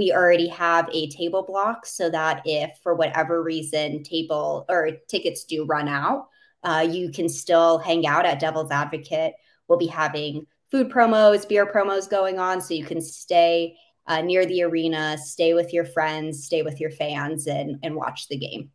we 0.01 0.11
already 0.11 0.47
have 0.47 0.89
a 0.91 1.07
table 1.09 1.43
block 1.43 1.85
so 1.85 2.09
that 2.09 2.41
if 2.43 2.71
for 2.81 2.95
whatever 2.95 3.43
reason 3.43 4.01
table 4.01 4.65
or 4.67 4.89
tickets 5.07 5.43
do 5.43 5.63
run 5.63 5.87
out, 5.87 6.27
uh, 6.63 6.87
you 6.89 7.11
can 7.11 7.29
still 7.29 7.77
hang 7.77 8.07
out 8.07 8.25
at 8.25 8.39
Devil's 8.39 8.71
Advocate. 8.71 9.33
We'll 9.67 9.77
be 9.77 9.85
having 9.85 10.47
food 10.71 10.89
promos, 10.89 11.47
beer 11.47 11.71
promos 11.71 12.09
going 12.09 12.39
on, 12.39 12.61
so 12.61 12.73
you 12.73 12.83
can 12.83 12.99
stay 12.99 13.77
uh, 14.07 14.21
near 14.21 14.47
the 14.47 14.63
arena, 14.63 15.19
stay 15.19 15.53
with 15.53 15.71
your 15.71 15.85
friends, 15.85 16.45
stay 16.45 16.63
with 16.63 16.79
your 16.79 16.89
fans, 16.89 17.45
and 17.45 17.77
and 17.83 17.95
watch 17.95 18.27
the 18.27 18.37
game. 18.37 18.71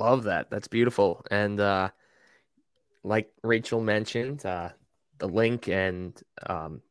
Love 0.00 0.24
that. 0.24 0.50
That's 0.50 0.68
beautiful. 0.68 1.24
And 1.30 1.60
uh, 1.60 1.90
like 3.04 3.30
Rachel 3.44 3.80
mentioned, 3.80 4.44
uh, 4.44 4.70
the 5.18 5.28
link 5.28 5.68
and 5.68 6.20
um, 6.44 6.82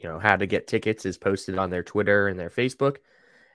you 0.00 0.08
know 0.08 0.18
how 0.18 0.36
to 0.36 0.46
get 0.46 0.68
tickets 0.68 1.04
is 1.04 1.18
posted 1.18 1.58
on 1.58 1.70
their 1.70 1.82
Twitter 1.82 2.28
and 2.28 2.38
their 2.38 2.50
Facebook. 2.50 2.98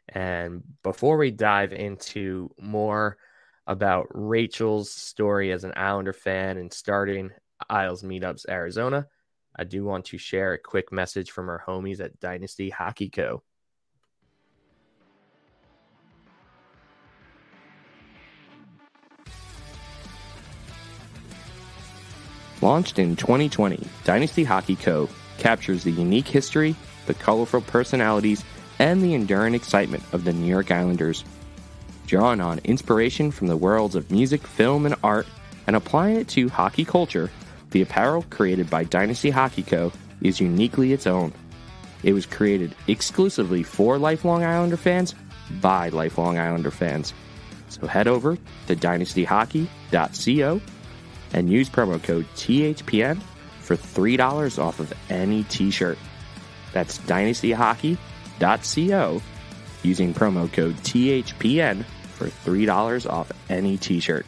And 0.10 0.64
before 0.84 1.18
we 1.18 1.32
dive 1.32 1.72
into 1.72 2.50
more 2.60 3.18
about 3.66 4.08
Rachel's 4.12 4.92
story 4.92 5.52
as 5.54 5.64
an 5.64 5.74
Islander 5.78 6.12
fan 6.12 6.58
and 6.58 6.72
starting 6.74 7.32
Isles 7.70 8.04
Meetups 8.04 8.46
Arizona, 8.50 9.08
I 9.56 9.64
do 9.64 9.86
want 9.86 10.06
to 10.06 10.18
share 10.18 10.54
a 10.54 10.58
quick 10.60 10.92
message 10.92 11.32
from 11.32 11.48
our 11.48 11.64
homies 11.66 12.02
at 12.02 12.20
Dynasty 12.20 12.70
Hockey 12.70 13.10
Co. 13.10 13.42
Launched 22.62 23.00
in 23.00 23.16
2020, 23.16 23.88
Dynasty 24.04 24.44
Hockey 24.44 24.76
Co 24.76 25.10
captures 25.38 25.84
the 25.84 25.92
unique 25.92 26.28
history, 26.28 26.76
the 27.06 27.14
colorful 27.14 27.62
personalities, 27.62 28.44
and 28.80 29.02
the 29.02 29.14
enduring 29.14 29.54
excitement 29.54 30.04
of 30.14 30.24
the 30.24 30.34
New 30.34 30.48
York 30.48 30.72
Islanders. 30.72 31.24
Drawing 32.08 32.42
on 32.42 32.60
inspiration 32.64 33.32
from 33.32 33.48
the 33.48 33.58
worlds 33.58 33.96
of 33.96 34.12
music, 34.12 34.46
film, 34.46 34.86
and 34.86 34.96
art, 35.04 35.28
and 35.68 35.76
applying 35.76 36.18
it 36.18 36.28
to 36.30 36.50
hockey 36.50 36.86
culture, 36.86 37.32
the 37.72 37.82
apparel 37.82 38.26
created 38.30 38.70
by 38.70 38.84
Dynasty 38.84 39.30
Hockey 39.30 39.64
Co. 39.64 39.92
is 40.22 40.40
uniquely 40.40 40.94
its 40.94 41.08
own. 41.08 41.34
It 42.04 42.14
was 42.14 42.26
created 42.26 42.76
exclusively 42.88 43.64
for 43.64 43.98
lifelong 43.98 44.44
Islander 44.44 44.78
fans 44.78 45.16
by 45.62 45.90
lifelong 45.90 46.38
Islander 46.38 46.72
fans. 46.72 47.14
So 47.70 47.88
head 47.88 48.08
over 48.08 48.38
to 48.68 48.76
dynastyhockey.co 48.76 50.62
and 51.34 51.50
use 51.50 51.70
promo 51.70 52.04
code 52.04 52.28
THPN 52.36 53.20
for 53.64 53.76
$3 53.76 54.62
off 54.62 54.80
of 54.80 54.94
any 55.10 55.44
t 55.46 55.72
shirt. 55.72 55.98
That's 56.74 57.00
dynastyhockey.co 57.00 59.22
using 59.84 60.14
promo 60.14 60.52
code 60.52 60.76
THPN 60.78 61.86
for 62.14 62.28
$3 62.28 63.10
off 63.10 63.32
any 63.50 63.78
t 63.78 64.00
shirt. 64.00 64.26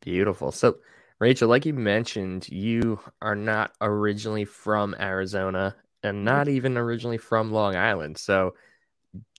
Beautiful. 0.00 0.52
So, 0.52 0.76
Rachel, 1.18 1.48
like 1.48 1.64
you 1.64 1.72
mentioned, 1.72 2.48
you 2.50 3.00
are 3.22 3.34
not 3.34 3.72
originally 3.80 4.44
from 4.44 4.94
Arizona 4.98 5.74
and 6.02 6.16
mm-hmm. 6.16 6.24
not 6.24 6.48
even 6.48 6.76
originally 6.76 7.18
from 7.18 7.52
Long 7.52 7.74
Island. 7.74 8.18
So, 8.18 8.54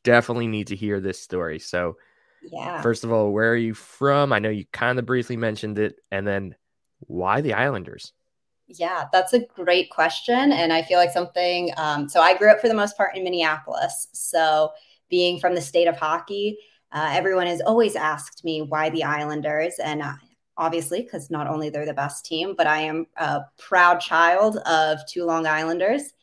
definitely 0.03 0.47
need 0.47 0.67
to 0.67 0.75
hear 0.75 0.99
this 0.99 1.21
story. 1.21 1.59
So, 1.59 1.97
yeah. 2.51 2.81
First 2.81 3.03
of 3.03 3.11
all, 3.11 3.31
where 3.31 3.51
are 3.51 3.57
you 3.57 3.73
from? 3.73 4.33
I 4.33 4.39
know 4.39 4.49
you 4.49 4.65
kind 4.71 4.99
of 4.99 5.05
briefly 5.05 5.37
mentioned 5.37 5.79
it. 5.79 5.99
And 6.11 6.25
then 6.27 6.55
why 6.99 7.41
the 7.41 7.53
Islanders? 7.53 8.13
Yeah, 8.67 9.05
that's 9.11 9.33
a 9.33 9.45
great 9.45 9.89
question. 9.91 10.51
And 10.51 10.73
I 10.73 10.81
feel 10.81 10.97
like 10.97 11.11
something. 11.11 11.71
Um, 11.77 12.09
so 12.09 12.21
I 12.21 12.37
grew 12.37 12.49
up 12.49 12.59
for 12.59 12.67
the 12.67 12.73
most 12.73 12.97
part 12.97 13.15
in 13.15 13.23
Minneapolis. 13.23 14.07
So 14.13 14.71
being 15.09 15.39
from 15.39 15.53
the 15.53 15.61
state 15.61 15.87
of 15.87 15.97
hockey, 15.97 16.57
uh, 16.91 17.11
everyone 17.11 17.47
has 17.47 17.61
always 17.61 17.95
asked 17.95 18.43
me 18.43 18.61
why 18.61 18.89
the 18.89 19.03
Islanders. 19.03 19.75
And 19.83 20.01
uh, 20.01 20.13
obviously, 20.57 21.01
because 21.01 21.29
not 21.29 21.47
only 21.47 21.69
they're 21.69 21.85
the 21.85 21.93
best 21.93 22.25
team, 22.25 22.55
but 22.57 22.67
I 22.67 22.79
am 22.79 23.05
a 23.17 23.41
proud 23.57 23.99
child 23.99 24.57
of 24.57 24.99
two 25.07 25.25
Long 25.25 25.45
Islanders. 25.45 26.13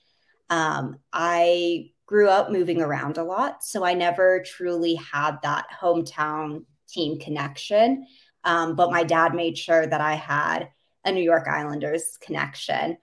Um, 0.50 0.98
I 1.12 1.91
grew 2.12 2.28
up 2.28 2.50
moving 2.50 2.82
around 2.82 3.16
a 3.16 3.24
lot. 3.24 3.64
So 3.64 3.86
I 3.86 3.94
never 3.94 4.44
truly 4.44 4.96
had 4.96 5.38
that 5.42 5.64
hometown 5.80 6.66
team 6.86 7.18
connection. 7.18 8.06
Um, 8.44 8.76
but 8.76 8.90
my 8.90 9.02
dad 9.02 9.34
made 9.34 9.56
sure 9.56 9.86
that 9.86 10.00
I 10.02 10.16
had 10.16 10.68
a 11.06 11.10
New 11.10 11.22
York 11.22 11.48
Islanders 11.48 12.18
connection. 12.20 12.98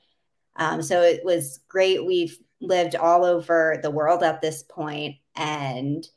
Um, 0.58 0.84
so 0.84 1.02
it 1.02 1.26
was 1.26 1.60
great. 1.68 2.06
We've 2.06 2.38
lived 2.62 2.96
all 2.96 3.26
over 3.26 3.80
the 3.82 3.90
world 3.90 4.22
at 4.22 4.42
this 4.42 4.62
point, 4.62 5.16
And, 5.36 6.08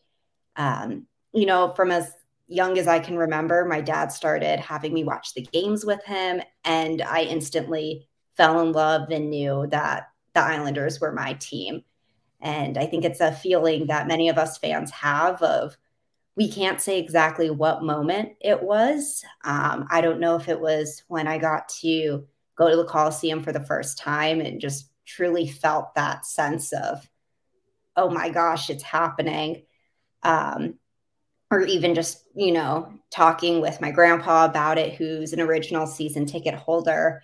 um, 0.56 1.06
you 1.32 1.46
know, 1.46 1.72
from 1.74 1.90
as 1.90 2.12
young 2.46 2.76
as 2.76 2.88
I 2.88 2.98
can 2.98 3.16
remember, 3.16 3.64
my 3.64 3.80
dad 3.80 4.12
started 4.12 4.60
having 4.60 4.92
me 4.92 5.02
watch 5.02 5.32
the 5.32 5.40
games 5.40 5.86
with 5.86 6.04
him. 6.04 6.42
And 6.62 7.00
I 7.00 7.22
instantly 7.22 8.06
fell 8.36 8.60
in 8.60 8.72
love 8.72 9.10
and 9.10 9.30
knew 9.30 9.66
that 9.68 10.08
the 10.34 10.40
Islanders 10.40 11.00
were 11.00 11.12
my 11.12 11.32
team. 11.34 11.84
And 12.42 12.76
I 12.76 12.86
think 12.86 13.04
it's 13.04 13.20
a 13.20 13.32
feeling 13.32 13.86
that 13.86 14.08
many 14.08 14.28
of 14.28 14.36
us 14.36 14.58
fans 14.58 14.90
have 14.90 15.40
of 15.42 15.76
we 16.34 16.50
can't 16.50 16.80
say 16.80 16.98
exactly 16.98 17.50
what 17.50 17.82
moment 17.84 18.32
it 18.40 18.62
was. 18.62 19.24
Um, 19.44 19.86
I 19.90 20.00
don't 20.00 20.20
know 20.20 20.36
if 20.36 20.48
it 20.48 20.60
was 20.60 21.02
when 21.08 21.26
I 21.26 21.38
got 21.38 21.68
to 21.80 22.26
go 22.56 22.70
to 22.70 22.76
the 22.76 22.84
Coliseum 22.84 23.42
for 23.42 23.52
the 23.52 23.64
first 23.64 23.98
time 23.98 24.40
and 24.40 24.60
just 24.60 24.90
truly 25.04 25.46
felt 25.46 25.94
that 25.94 26.24
sense 26.24 26.72
of, 26.72 27.08
oh 27.96 28.08
my 28.08 28.30
gosh, 28.30 28.70
it's 28.70 28.82
happening. 28.82 29.64
Um, 30.22 30.74
or 31.50 31.60
even 31.62 31.94
just, 31.94 32.26
you 32.34 32.50
know, 32.50 32.90
talking 33.10 33.60
with 33.60 33.80
my 33.82 33.90
grandpa 33.90 34.46
about 34.46 34.78
it, 34.78 34.94
who's 34.94 35.34
an 35.34 35.40
original 35.40 35.86
season 35.86 36.24
ticket 36.24 36.54
holder 36.54 37.22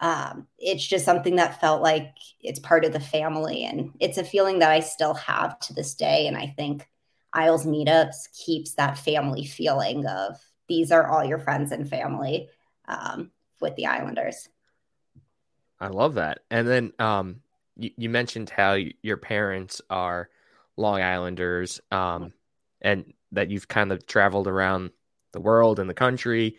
um, 0.00 0.46
it's 0.58 0.86
just 0.86 1.04
something 1.04 1.36
that 1.36 1.60
felt 1.60 1.82
like 1.82 2.14
it's 2.40 2.58
part 2.58 2.84
of 2.84 2.92
the 2.92 3.00
family 3.00 3.64
and 3.64 3.92
it's 4.00 4.18
a 4.18 4.24
feeling 4.24 4.58
that 4.58 4.70
i 4.70 4.80
still 4.80 5.14
have 5.14 5.58
to 5.60 5.74
this 5.74 5.94
day 5.94 6.26
and 6.26 6.36
i 6.36 6.46
think 6.46 6.86
isles 7.32 7.66
meetups 7.66 8.28
keeps 8.44 8.74
that 8.74 8.98
family 8.98 9.44
feeling 9.44 10.06
of 10.06 10.36
these 10.68 10.92
are 10.92 11.08
all 11.08 11.24
your 11.24 11.38
friends 11.38 11.72
and 11.72 11.88
family 11.88 12.48
um, 12.86 13.30
with 13.60 13.74
the 13.76 13.86
islanders. 13.86 14.48
I 15.80 15.88
love 15.88 16.14
that. 16.14 16.40
And 16.50 16.66
then 16.66 16.92
um, 16.98 17.40
you, 17.76 17.90
you, 17.96 18.08
mentioned 18.08 18.50
how 18.50 18.76
your 19.02 19.16
parents 19.16 19.80
are 19.90 20.28
long 20.76 21.00
islanders 21.00 21.80
um, 21.90 22.32
and 22.80 23.12
that 23.32 23.50
you've 23.50 23.68
kind 23.68 23.90
of 23.90 24.06
traveled 24.06 24.46
around 24.46 24.90
the 25.32 25.40
world 25.40 25.78
and 25.80 25.88
the 25.88 25.94
country. 25.94 26.58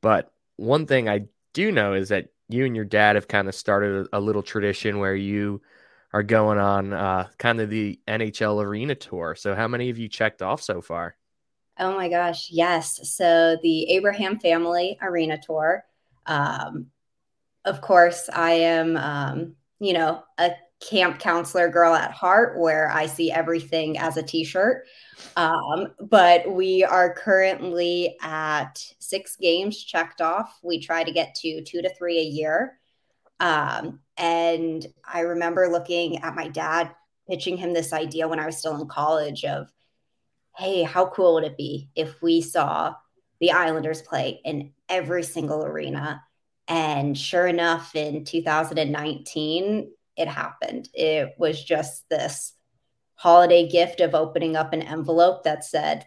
But 0.00 0.32
one 0.56 0.86
thing 0.86 1.08
i 1.08 1.26
do 1.52 1.72
know 1.72 1.94
is 1.94 2.10
that 2.10 2.28
you 2.48 2.64
and 2.64 2.76
your 2.76 2.84
dad 2.84 3.16
have 3.16 3.28
kind 3.28 3.48
of 3.48 3.54
started 3.54 4.06
a, 4.12 4.18
a 4.18 4.20
little 4.20 4.42
tradition 4.42 4.98
where 4.98 5.14
you 5.14 5.60
are 6.12 6.22
going 6.22 6.58
on 6.58 6.92
uh, 6.92 7.28
kind 7.38 7.60
of 7.60 7.70
the 7.70 7.98
NHL 8.06 8.62
arena 8.62 8.94
tour. 8.94 9.34
So, 9.34 9.54
how 9.54 9.68
many 9.68 9.90
of 9.90 9.98
you 9.98 10.08
checked 10.08 10.42
off 10.42 10.62
so 10.62 10.80
far? 10.80 11.16
Oh 11.78 11.94
my 11.96 12.08
gosh, 12.08 12.48
yes. 12.50 13.00
So, 13.16 13.56
the 13.62 13.90
Abraham 13.90 14.38
Family 14.38 14.98
Arena 15.02 15.38
Tour. 15.44 15.84
Um, 16.26 16.86
of 17.64 17.80
course, 17.80 18.28
I 18.32 18.52
am, 18.52 18.96
um, 18.96 19.56
you 19.80 19.92
know, 19.94 20.22
a 20.38 20.52
camp 20.88 21.18
counselor 21.18 21.68
girl 21.68 21.94
at 21.94 22.10
heart 22.10 22.58
where 22.58 22.90
I 22.90 23.06
see 23.06 23.30
everything 23.30 23.98
as 23.98 24.16
a 24.16 24.22
t 24.22 24.44
shirt. 24.44 24.86
Um, 25.36 25.88
but 26.00 26.50
we 26.50 26.84
are 26.84 27.14
currently 27.14 28.16
at 28.20 28.74
six 28.98 29.36
games 29.36 29.82
checked 29.82 30.20
off. 30.20 30.58
We 30.62 30.80
try 30.80 31.04
to 31.04 31.12
get 31.12 31.34
to 31.36 31.62
two 31.62 31.82
to 31.82 31.94
three 31.94 32.18
a 32.18 32.24
year. 32.24 32.78
Um, 33.40 34.00
and 34.16 34.86
I 35.04 35.20
remember 35.20 35.68
looking 35.68 36.18
at 36.18 36.34
my 36.34 36.48
dad 36.48 36.94
pitching 37.28 37.56
him 37.56 37.72
this 37.72 37.92
idea 37.92 38.28
when 38.28 38.38
I 38.38 38.46
was 38.46 38.58
still 38.58 38.80
in 38.80 38.86
college 38.86 39.44
of, 39.44 39.72
hey, 40.56 40.82
how 40.82 41.06
cool 41.06 41.34
would 41.34 41.44
it 41.44 41.56
be 41.56 41.88
if 41.94 42.20
we 42.22 42.40
saw 42.40 42.94
the 43.40 43.52
Islanders 43.52 44.02
play 44.02 44.40
in 44.44 44.72
every 44.88 45.22
single 45.22 45.64
arena? 45.64 46.22
And 46.68 47.16
sure 47.18 47.46
enough, 47.46 47.94
in 47.94 48.24
2019, 48.24 49.90
it 50.16 50.28
happened. 50.28 50.88
It 50.94 51.34
was 51.38 51.62
just 51.62 52.08
this 52.08 52.52
holiday 53.14 53.68
gift 53.68 54.00
of 54.00 54.14
opening 54.14 54.56
up 54.56 54.72
an 54.72 54.82
envelope 54.82 55.44
that 55.44 55.64
said, 55.64 56.06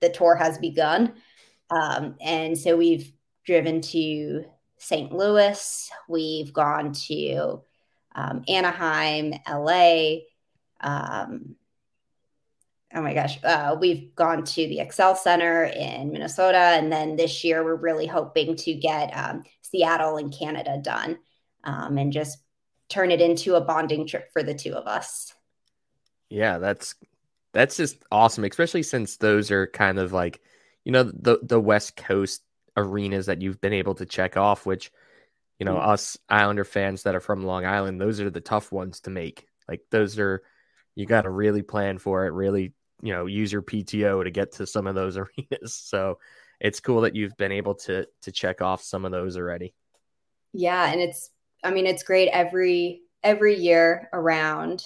the 0.00 0.08
tour 0.08 0.34
has 0.34 0.58
begun. 0.58 1.14
Um, 1.70 2.16
and 2.20 2.58
so 2.58 2.76
we've 2.76 3.12
driven 3.44 3.80
to 3.80 4.44
St. 4.78 5.12
Louis, 5.12 5.90
we've 6.08 6.52
gone 6.52 6.92
to 6.92 7.62
um, 8.14 8.42
Anaheim, 8.48 9.34
LA. 9.48 10.20
Um, 10.80 11.56
oh 12.94 13.02
my 13.02 13.14
gosh, 13.14 13.38
uh, 13.44 13.76
we've 13.78 14.14
gone 14.14 14.44
to 14.44 14.66
the 14.66 14.78
Xcel 14.78 15.16
Center 15.16 15.64
in 15.64 16.10
Minnesota. 16.10 16.56
And 16.56 16.90
then 16.90 17.16
this 17.16 17.44
year, 17.44 17.62
we're 17.62 17.76
really 17.76 18.06
hoping 18.06 18.56
to 18.56 18.74
get 18.74 19.10
um, 19.16 19.42
Seattle 19.62 20.16
and 20.16 20.34
Canada 20.36 20.80
done 20.82 21.18
um, 21.64 21.98
and 21.98 22.12
just 22.12 22.38
turn 22.90 23.10
it 23.10 23.20
into 23.20 23.54
a 23.54 23.60
bonding 23.60 24.06
trip 24.06 24.30
for 24.32 24.42
the 24.42 24.54
two 24.54 24.74
of 24.74 24.86
us. 24.86 25.32
Yeah, 26.28 26.58
that's 26.58 26.94
that's 27.52 27.76
just 27.76 28.04
awesome, 28.12 28.44
especially 28.44 28.82
since 28.82 29.16
those 29.16 29.50
are 29.50 29.66
kind 29.66 29.98
of 29.98 30.12
like, 30.12 30.40
you 30.84 30.92
know, 30.92 31.04
the 31.04 31.38
the 31.42 31.60
West 31.60 31.96
Coast 31.96 32.42
arenas 32.76 33.26
that 33.26 33.42
you've 33.42 33.60
been 33.60 33.72
able 33.72 33.94
to 33.96 34.06
check 34.06 34.36
off, 34.36 34.66
which, 34.66 34.92
you 35.58 35.66
know, 35.66 35.74
mm-hmm. 35.74 35.90
us 35.90 36.18
Islander 36.28 36.64
fans 36.64 37.04
that 37.04 37.14
are 37.14 37.20
from 37.20 37.44
Long 37.44 37.64
Island, 37.64 38.00
those 38.00 38.20
are 38.20 38.30
the 38.30 38.40
tough 38.40 38.70
ones 38.70 39.00
to 39.00 39.10
make. 39.10 39.46
Like 39.68 39.82
those 39.90 40.18
are 40.18 40.42
you 40.94 41.06
got 41.06 41.22
to 41.22 41.30
really 41.30 41.62
plan 41.62 41.98
for 41.98 42.26
it, 42.26 42.32
really, 42.32 42.72
you 43.02 43.12
know, 43.12 43.26
use 43.26 43.52
your 43.52 43.62
PTO 43.62 44.24
to 44.24 44.30
get 44.30 44.52
to 44.52 44.66
some 44.66 44.86
of 44.86 44.94
those 44.94 45.16
arenas. 45.16 45.74
So 45.74 46.18
it's 46.60 46.80
cool 46.80 47.02
that 47.02 47.16
you've 47.16 47.36
been 47.36 47.52
able 47.52 47.74
to 47.74 48.06
to 48.22 48.32
check 48.32 48.62
off 48.62 48.82
some 48.82 49.04
of 49.04 49.12
those 49.12 49.36
already. 49.36 49.74
Yeah, 50.52 50.90
and 50.90 51.00
it's 51.00 51.30
I 51.62 51.70
mean, 51.70 51.86
it's 51.86 52.02
great 52.02 52.28
every 52.28 53.02
every 53.22 53.54
year 53.54 54.08
around 54.12 54.84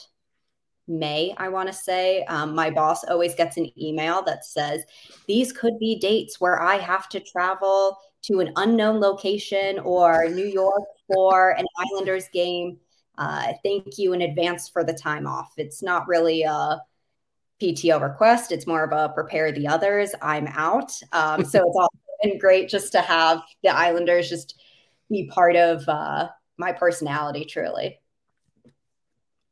May, 0.86 1.34
I 1.38 1.48
want 1.48 1.68
to 1.68 1.72
say. 1.72 2.24
Um, 2.24 2.54
my 2.54 2.70
boss 2.70 3.04
always 3.04 3.34
gets 3.34 3.56
an 3.56 3.70
email 3.80 4.22
that 4.22 4.44
says, 4.44 4.82
These 5.26 5.52
could 5.52 5.78
be 5.78 5.98
dates 5.98 6.40
where 6.40 6.60
I 6.60 6.76
have 6.76 7.08
to 7.10 7.20
travel 7.20 7.96
to 8.22 8.40
an 8.40 8.52
unknown 8.56 9.00
location 9.00 9.78
or 9.78 10.28
New 10.28 10.46
York 10.46 10.82
for 11.12 11.50
an 11.50 11.66
Islanders 11.78 12.28
game. 12.32 12.78
Uh, 13.16 13.52
thank 13.62 13.96
you 13.98 14.12
in 14.12 14.22
advance 14.22 14.68
for 14.68 14.84
the 14.84 14.92
time 14.92 15.26
off. 15.26 15.52
It's 15.56 15.82
not 15.82 16.08
really 16.08 16.42
a 16.42 16.80
PTO 17.62 18.02
request, 18.02 18.52
it's 18.52 18.66
more 18.66 18.84
of 18.84 18.92
a 18.92 19.12
prepare 19.14 19.52
the 19.52 19.68
others. 19.68 20.14
I'm 20.20 20.48
out. 20.48 20.92
Um, 21.12 21.44
so 21.44 21.66
it's 21.66 21.76
all 21.76 21.88
been 22.22 22.38
great 22.38 22.68
just 22.68 22.92
to 22.92 23.00
have 23.00 23.42
the 23.62 23.70
Islanders 23.70 24.28
just 24.28 24.60
be 25.10 25.30
part 25.32 25.56
of 25.56 25.88
uh, 25.88 26.28
my 26.56 26.73
personality, 26.73 27.44
truly. 27.44 28.00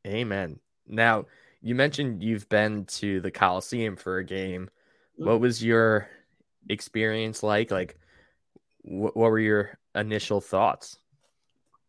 Amen. 0.05 0.59
Now, 0.87 1.25
you 1.61 1.75
mentioned 1.75 2.23
you've 2.23 2.49
been 2.49 2.85
to 2.85 3.21
the 3.21 3.31
Coliseum 3.31 3.95
for 3.95 4.17
a 4.17 4.25
game. 4.25 4.69
Mm-hmm. 5.19 5.25
What 5.29 5.39
was 5.39 5.63
your 5.63 6.09
experience 6.69 7.41
like? 7.41 7.71
Like, 7.71 7.97
wh- 8.81 9.15
what 9.15 9.15
were 9.15 9.39
your 9.39 9.77
initial 9.95 10.41
thoughts? 10.41 10.97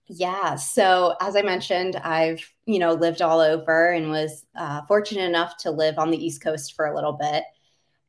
Yeah. 0.07 0.57
So, 0.57 1.17
as 1.21 1.35
I 1.35 1.43
mentioned, 1.43 1.97
I've, 1.97 2.49
you 2.67 2.79
know, 2.79 2.93
lived 2.93 3.23
all 3.23 3.41
over 3.41 3.91
and 3.91 4.11
was 4.11 4.45
uh, 4.55 4.83
fortunate 4.83 5.25
enough 5.25 5.57
to 5.59 5.71
live 5.71 5.99
on 5.99 6.11
the 6.11 6.25
East 6.25 6.43
Coast 6.43 6.75
for 6.77 6.87
a 6.87 6.95
little 6.95 7.15
bit. 7.15 7.43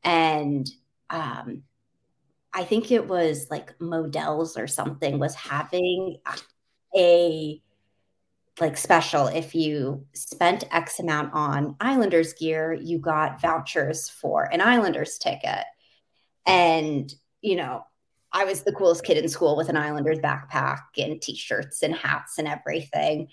And 0.04 0.70
um, 1.10 1.62
I 2.52 2.64
think 2.64 2.92
it 2.92 3.08
was 3.08 3.48
like 3.50 3.74
Modell's 3.80 4.56
or 4.56 4.66
something 4.66 5.18
was 5.18 5.34
having 5.34 6.18
a 6.96 7.60
like 8.60 8.76
special. 8.76 9.26
If 9.26 9.54
you 9.54 10.06
spent 10.14 10.64
x 10.72 10.98
amount 10.98 11.34
on 11.34 11.76
islanders 11.80 12.32
gear 12.32 12.72
you 12.72 12.98
got 12.98 13.40
vouchers 13.40 14.08
for 14.08 14.44
an 14.44 14.60
islanders 14.60 15.18
ticket. 15.18 15.64
And 16.46 17.12
you 17.42 17.56
know 17.56 17.84
i 18.32 18.44
was 18.44 18.62
the 18.62 18.72
coolest 18.72 19.04
kid 19.04 19.18
in 19.18 19.28
school 19.28 19.56
with 19.56 19.68
an 19.68 19.76
islanders 19.76 20.18
backpack 20.18 20.80
and 20.96 21.20
t-shirts 21.20 21.82
and 21.82 21.94
hats 21.94 22.38
and 22.38 22.48
everything. 22.48 23.28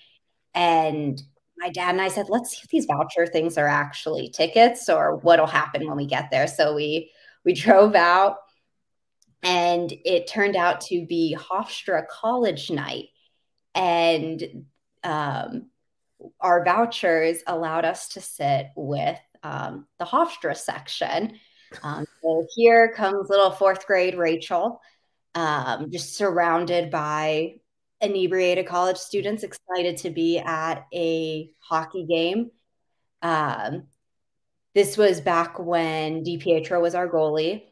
And 0.54 1.22
my 1.58 1.70
dad 1.70 1.92
and 1.92 2.02
i 2.02 2.10
said 2.10 2.28
let's 2.30 2.52
see 2.52 2.62
if 2.64 2.70
these 2.70 2.86
voucher 2.86 3.26
things 3.26 3.58
are 3.58 3.68
actually 3.68 4.30
tickets 4.30 4.90
or 4.90 5.18
what'll 5.18 5.48
happen 5.48 5.88
when 5.88 5.98
we 5.98 6.06
get 6.06 6.30
there. 6.32 6.48
So 6.48 6.76
we 6.76 7.12
we 7.46 7.54
drove 7.66 7.96
out 7.96 8.38
and 9.42 9.94
it 10.06 10.28
turned 10.28 10.56
out 10.56 10.82
to 10.82 11.06
be 11.06 11.38
hofstra 11.40 12.08
college 12.08 12.72
night 12.72 13.10
and 13.76 14.66
um, 15.04 15.70
our 16.40 16.64
vouchers 16.64 17.40
allowed 17.48 17.86
us 17.86 18.10
to 18.10 18.22
sit 18.22 18.68
with 18.76 19.20
um, 19.44 19.88
the 20.00 20.06
Hofstra 20.06 20.56
section. 20.56 21.40
Um, 21.82 22.06
so 22.22 22.46
here 22.56 22.94
comes 22.94 23.30
little 23.30 23.52
fourth 23.52 23.88
grade 23.88 24.16
Rachel, 24.16 24.80
um, 25.36 25.92
just 25.92 26.16
surrounded 26.16 26.92
by 26.92 27.56
inebriated 28.00 28.68
college 28.68 28.98
students 28.98 29.44
excited 29.44 29.98
to 29.98 30.10
be 30.10 30.38
at 30.38 30.86
a 30.94 31.50
hockey 31.60 32.06
game. 32.06 32.52
Um, 33.22 33.88
this 34.76 34.98
was 34.98 35.22
back 35.22 35.58
when 35.60 36.24
DiPietro 36.24 36.82
was 36.82 36.96
our 36.96 37.08
goalie. 37.08 37.64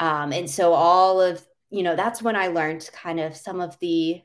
Um, 0.00 0.32
and 0.32 0.48
so 0.48 0.72
all 0.72 1.20
of, 1.20 1.44
you 1.70 1.82
know, 1.82 1.96
that's 1.96 2.22
when 2.22 2.36
I 2.36 2.48
learned 2.48 2.88
kind 2.92 3.20
of 3.20 3.36
some 3.36 3.60
of 3.60 3.78
the 3.80 4.22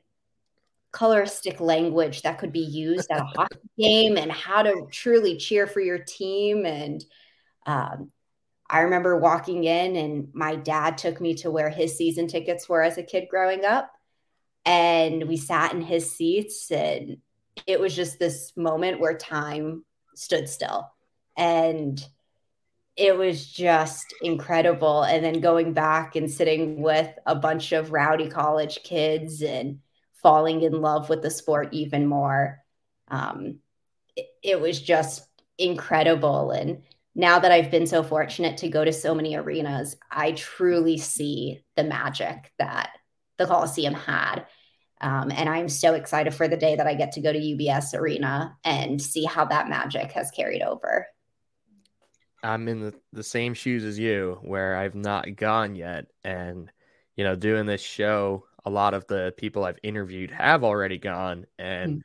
coloristic 0.91 1.60
language 1.60 2.23
that 2.23 2.39
could 2.39 2.52
be 2.52 2.60
used 2.60 3.10
at 3.12 3.21
a 3.21 3.23
hockey 3.36 3.69
game 3.78 4.17
and 4.17 4.32
how 4.32 4.63
to 4.63 4.88
truly 4.91 5.38
cheer 5.38 5.67
for 5.67 5.82
your 5.82 5.99
team. 5.99 6.65
And 6.65 7.04
um, 7.65 8.12
I 8.69 8.82
remember 8.82 9.17
walking 9.17 9.63
in, 9.63 9.95
and 9.95 10.30
my 10.34 10.56
dad 10.56 10.97
took 10.97 11.21
me 11.21 11.36
to 11.36 11.52
where 11.52 11.69
his 11.69 11.97
season 11.97 12.28
tickets 12.28 12.67
were 12.67 12.82
as 12.82 12.97
a 12.97 13.04
kid 13.04 13.28
growing 13.30 13.65
up. 13.65 13.91
And 14.65 15.28
we 15.28 15.38
sat 15.38 15.73
in 15.73 15.82
his 15.82 16.15
seats, 16.15 16.71
and 16.71 17.17
it 17.65 17.80
was 17.80 17.95
just 17.95 18.19
this 18.19 18.54
moment 18.56 18.99
where 18.99 19.17
time 19.17 19.86
stood 20.15 20.49
still. 20.49 20.91
And 21.38 22.04
it 22.95 23.17
was 23.17 23.45
just 23.45 24.13
incredible. 24.21 25.04
And 25.04 25.23
then 25.23 25.39
going 25.39 25.73
back 25.73 26.15
and 26.17 26.30
sitting 26.30 26.82
with 26.82 27.10
a 27.25 27.34
bunch 27.34 27.71
of 27.71 27.93
rowdy 27.93 28.30
college 28.30 28.84
kids 28.84 29.41
and 29.41 29.80
falling 30.21 30.62
in 30.62 30.82
love 30.82 31.10
with 31.10 31.21
the 31.21 31.32
sport 31.32 31.69
even 31.71 32.05
more. 32.05 32.60
Um, 33.10 33.60
it, 34.15 34.27
it 34.43 34.62
was 34.62 34.82
just 34.82 35.25
incredible. 35.58 36.51
And 36.51 36.84
now 37.15 37.39
that 37.39 37.51
I've 37.51 37.71
been 37.71 37.88
so 37.88 38.03
fortunate 38.03 38.58
to 38.58 38.69
go 38.69 38.86
to 38.86 38.93
so 38.93 39.13
many 39.15 39.36
arenas, 39.36 39.95
I 40.12 40.34
truly 40.34 40.97
see 40.97 41.63
the 41.75 41.84
magic 41.84 42.51
that 42.60 42.91
the 43.38 43.45
Coliseum 43.45 43.93
had. 43.93 44.45
Um, 45.01 45.32
and 45.32 45.47
I'm 45.47 45.69
so 45.69 45.93
excited 45.93 46.34
for 46.34 46.47
the 46.47 46.58
day 46.58 46.75
that 46.75 46.88
I 46.88 46.93
get 46.93 47.13
to 47.13 47.21
go 47.21 47.32
to 47.32 47.39
UBS 47.39 47.93
Arena 47.93 48.58
and 48.63 49.01
see 49.01 49.23
how 49.23 49.45
that 49.45 49.69
magic 49.69 50.12
has 50.12 50.29
carried 50.32 50.62
over. 50.62 51.08
I'm 52.43 52.67
in 52.67 52.82
the, 52.82 52.93
the 53.12 53.23
same 53.23 53.53
shoes 53.53 53.84
as 53.84 53.97
you, 53.99 54.39
where 54.41 54.75
I've 54.75 54.95
not 54.95 55.36
gone 55.36 55.75
yet. 55.75 56.05
And, 56.23 56.71
you 57.15 57.23
know, 57.23 57.36
doing 57.36 57.65
this 57.65 57.82
show 57.82 58.45
a 58.65 58.69
lot 58.69 58.93
of 58.93 59.08
the 59.08 59.34
people 59.38 59.63
I've 59.63 59.80
interviewed 59.84 60.32
have 60.32 60.63
already 60.63 60.98
gone 60.98 61.45
and 61.58 61.98
mm. 61.98 62.02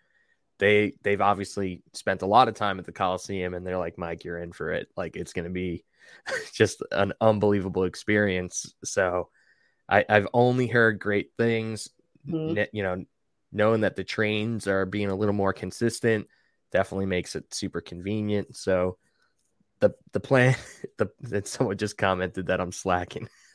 they 0.59 0.93
they've 1.03 1.21
obviously 1.21 1.83
spent 1.93 2.23
a 2.23 2.27
lot 2.27 2.49
of 2.49 2.55
time 2.55 2.79
at 2.79 2.87
the 2.87 2.93
Coliseum 2.93 3.55
and 3.55 3.67
they're 3.67 3.79
like, 3.79 3.99
Mike, 3.99 4.25
you're 4.25 4.39
in 4.39 4.53
for 4.53 4.73
it. 4.73 4.89
Like 4.97 5.17
it's 5.17 5.33
gonna 5.33 5.51
be 5.51 5.85
just 6.53 6.83
an 6.93 7.13
unbelievable 7.21 7.85
experience. 7.85 8.75
So 8.85 9.29
I, 9.89 10.05
I've 10.09 10.29
only 10.33 10.67
heard 10.67 10.99
great 10.99 11.31
things. 11.37 11.89
Mm. 12.29 12.69
You 12.73 12.83
know, 12.83 13.05
knowing 13.53 13.83
that 13.83 13.97
the 13.97 14.05
trains 14.05 14.67
are 14.67 14.87
being 14.87 15.11
a 15.11 15.15
little 15.15 15.35
more 15.35 15.53
consistent 15.53 16.27
definitely 16.73 17.07
makes 17.07 17.37
it 17.37 17.55
super 17.55 17.81
convenient. 17.81 18.57
So 18.57 18.99
the 19.81 19.95
the 20.13 20.21
plan 20.21 20.57
the 20.99 21.11
that 21.23 21.47
someone 21.47 21.77
just 21.77 21.99
commented 21.99 22.47
that 22.47 22.61
I'm 22.61 22.73
slacking. 22.73 23.29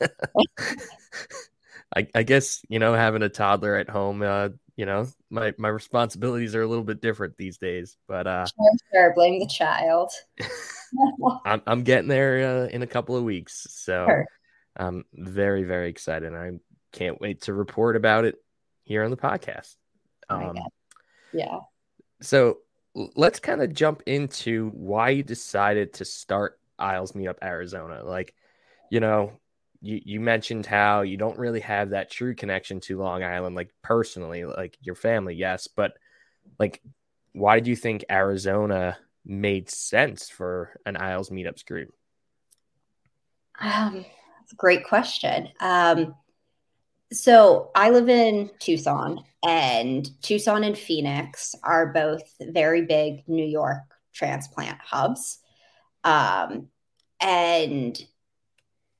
I, 1.94 2.06
I 2.14 2.22
guess 2.22 2.64
you 2.68 2.78
know 2.78 2.94
having 2.94 3.22
a 3.22 3.28
toddler 3.28 3.76
at 3.76 3.88
home, 3.88 4.22
uh, 4.22 4.50
you 4.76 4.86
know, 4.86 5.06
my 5.28 5.54
my 5.58 5.68
responsibilities 5.68 6.54
are 6.54 6.62
a 6.62 6.66
little 6.66 6.84
bit 6.84 7.00
different 7.00 7.36
these 7.36 7.58
days. 7.58 7.96
But 8.06 8.26
uh, 8.26 8.46
sure, 8.46 8.72
sure. 8.92 9.14
blame 9.14 9.38
the 9.38 9.46
child. 9.46 10.10
I'm 11.44 11.62
I'm 11.66 11.82
getting 11.82 12.08
there 12.08 12.64
uh, 12.64 12.66
in 12.68 12.82
a 12.82 12.86
couple 12.86 13.16
of 13.16 13.24
weeks, 13.24 13.66
so 13.70 14.06
sure. 14.06 14.26
I'm 14.76 15.04
very 15.12 15.64
very 15.64 15.90
excited. 15.90 16.34
I 16.34 16.52
can't 16.92 17.20
wait 17.20 17.42
to 17.42 17.54
report 17.54 17.96
about 17.96 18.24
it 18.24 18.36
here 18.84 19.04
on 19.04 19.10
the 19.10 19.16
podcast. 19.16 19.76
Oh 20.28 20.50
um, 20.50 20.58
yeah. 21.32 21.58
So 22.20 22.58
let's 22.94 23.40
kind 23.40 23.62
of 23.62 23.72
jump 23.72 24.02
into 24.06 24.70
why 24.70 25.10
you 25.10 25.22
decided 25.22 25.94
to 25.94 26.04
start 26.04 26.58
Isles 26.78 27.12
Meetup 27.12 27.38
Arizona. 27.42 28.02
Like, 28.04 28.34
you 28.90 29.00
know, 29.00 29.32
you, 29.80 30.00
you 30.04 30.20
mentioned 30.20 30.66
how 30.66 31.02
you 31.02 31.16
don't 31.16 31.38
really 31.38 31.60
have 31.60 31.90
that 31.90 32.10
true 32.10 32.34
connection 32.34 32.80
to 32.80 32.98
Long 32.98 33.22
Island, 33.24 33.56
like 33.56 33.70
personally, 33.82 34.44
like 34.44 34.76
your 34.80 34.94
family, 34.94 35.34
yes, 35.34 35.68
but 35.68 35.92
like, 36.58 36.82
why 37.32 37.60
do 37.60 37.70
you 37.70 37.76
think 37.76 38.04
Arizona 38.10 38.98
made 39.24 39.70
sense 39.70 40.28
for 40.28 40.70
an 40.84 40.96
Isles 40.96 41.30
meetups 41.30 41.64
group? 41.64 41.94
Um, 43.60 44.04
that's 44.38 44.52
a 44.52 44.56
great 44.56 44.84
question. 44.86 45.48
Um, 45.60 46.14
so 47.12 47.70
I 47.74 47.90
live 47.90 48.08
in 48.08 48.50
Tucson, 48.58 49.24
and 49.44 50.08
Tucson 50.22 50.64
and 50.64 50.76
Phoenix 50.76 51.54
are 51.62 51.92
both 51.92 52.22
very 52.40 52.82
big 52.82 53.22
New 53.26 53.44
York 53.44 53.82
transplant 54.12 54.78
hubs. 54.80 55.38
Um, 56.04 56.68
and 57.20 58.00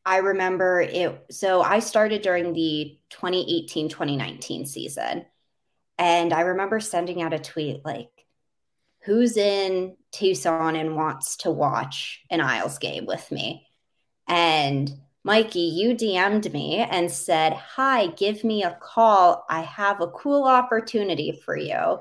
I 0.04 0.18
remember 0.18 0.80
it. 0.80 1.26
So 1.30 1.62
I 1.62 1.80
started 1.80 2.22
during 2.22 2.52
the 2.52 2.98
2018 3.10 3.88
2019 3.88 4.66
season. 4.66 5.26
And 5.98 6.32
I 6.32 6.40
remember 6.40 6.80
sending 6.80 7.20
out 7.20 7.34
a 7.34 7.38
tweet 7.38 7.84
like, 7.84 8.08
who's 9.00 9.36
in 9.36 9.96
Tucson 10.12 10.76
and 10.76 10.96
wants 10.96 11.36
to 11.38 11.50
watch 11.50 12.22
an 12.30 12.40
Isles 12.40 12.78
game 12.78 13.04
with 13.06 13.30
me? 13.30 13.66
And 14.26 14.90
Mikey, 15.22 15.60
you 15.60 15.94
DM'd 15.94 16.52
me 16.52 16.78
and 16.78 17.10
said, 17.10 17.52
Hi, 17.52 18.06
give 18.06 18.42
me 18.44 18.62
a 18.62 18.78
call. 18.80 19.44
I 19.50 19.60
have 19.62 20.00
a 20.00 20.08
cool 20.08 20.44
opportunity 20.44 21.32
for 21.44 21.56
you. 21.56 22.00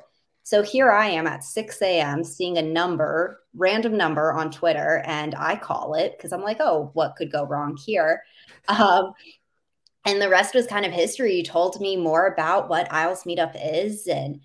So 0.50 0.64
here 0.64 0.90
I 0.90 1.10
am 1.10 1.28
at 1.28 1.44
6 1.44 1.80
a.m. 1.84 2.24
seeing 2.24 2.58
a 2.58 2.64
number, 2.64 3.40
random 3.54 3.96
number 3.96 4.34
on 4.34 4.50
Twitter, 4.50 5.04
and 5.06 5.36
I 5.36 5.56
call 5.56 5.94
it 5.94 6.18
because 6.18 6.34
I'm 6.34 6.42
like, 6.42 6.58
oh, 6.60 6.90
what 6.94 7.16
could 7.16 7.32
go 7.32 7.46
wrong 7.46 7.78
here? 7.78 8.24
Um, 8.68 9.14
and 10.06 10.20
the 10.20 10.30
rest 10.30 10.56
was 10.56 10.66
kind 10.66 10.86
of 10.88 10.92
history. 10.92 11.36
You 11.36 11.44
told 11.44 11.80
me 11.80 11.98
more 11.98 12.26
about 12.26 12.68
what 12.68 12.92
Isles 12.92 13.26
Meetup 13.26 13.56
is. 13.64 14.08
And 14.08 14.42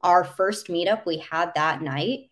our 0.00 0.22
first 0.22 0.68
meetup 0.68 1.04
we 1.04 1.18
had 1.18 1.52
that 1.54 1.82
night, 1.82 2.30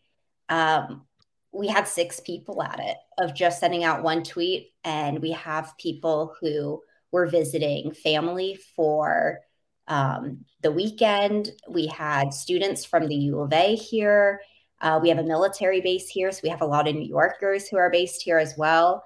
um, 0.49 1.05
we 1.53 1.67
had 1.67 1.89
six 1.89 2.21
people 2.21 2.63
at 2.63 2.79
it 2.79 2.97
of 3.19 3.35
just 3.35 3.59
sending 3.59 3.83
out 3.83 4.05
one 4.05 4.23
tweet. 4.23 4.73
And 4.85 5.21
we 5.21 5.33
have 5.33 5.77
people 5.79 6.35
who 6.41 6.81
were 7.11 7.27
visiting 7.27 7.93
family 7.93 8.57
for 8.77 9.41
um, 9.89 10.45
the 10.67 10.73
weekend. 10.73 11.53
We 11.69 11.87
had 11.87 12.35
students 12.35 12.85
from 12.85 13.07
the 13.07 13.15
U 13.15 13.39
of 13.39 13.53
A 13.53 13.77
here. 13.77 14.41
Uh, 14.81 14.99
we 15.01 15.11
have 15.11 15.19
a 15.19 15.23
military 15.23 15.81
base 15.81 16.09
here, 16.09 16.33
so 16.33 16.41
we 16.43 16.49
have 16.49 16.61
a 16.61 16.67
lot 16.67 16.89
of 16.89 16.97
New 16.97 17.07
Yorkers 17.07 17.69
who 17.69 17.77
are 17.77 17.89
based 17.89 18.21
here 18.21 18.39
as 18.39 18.55
well. 18.59 19.05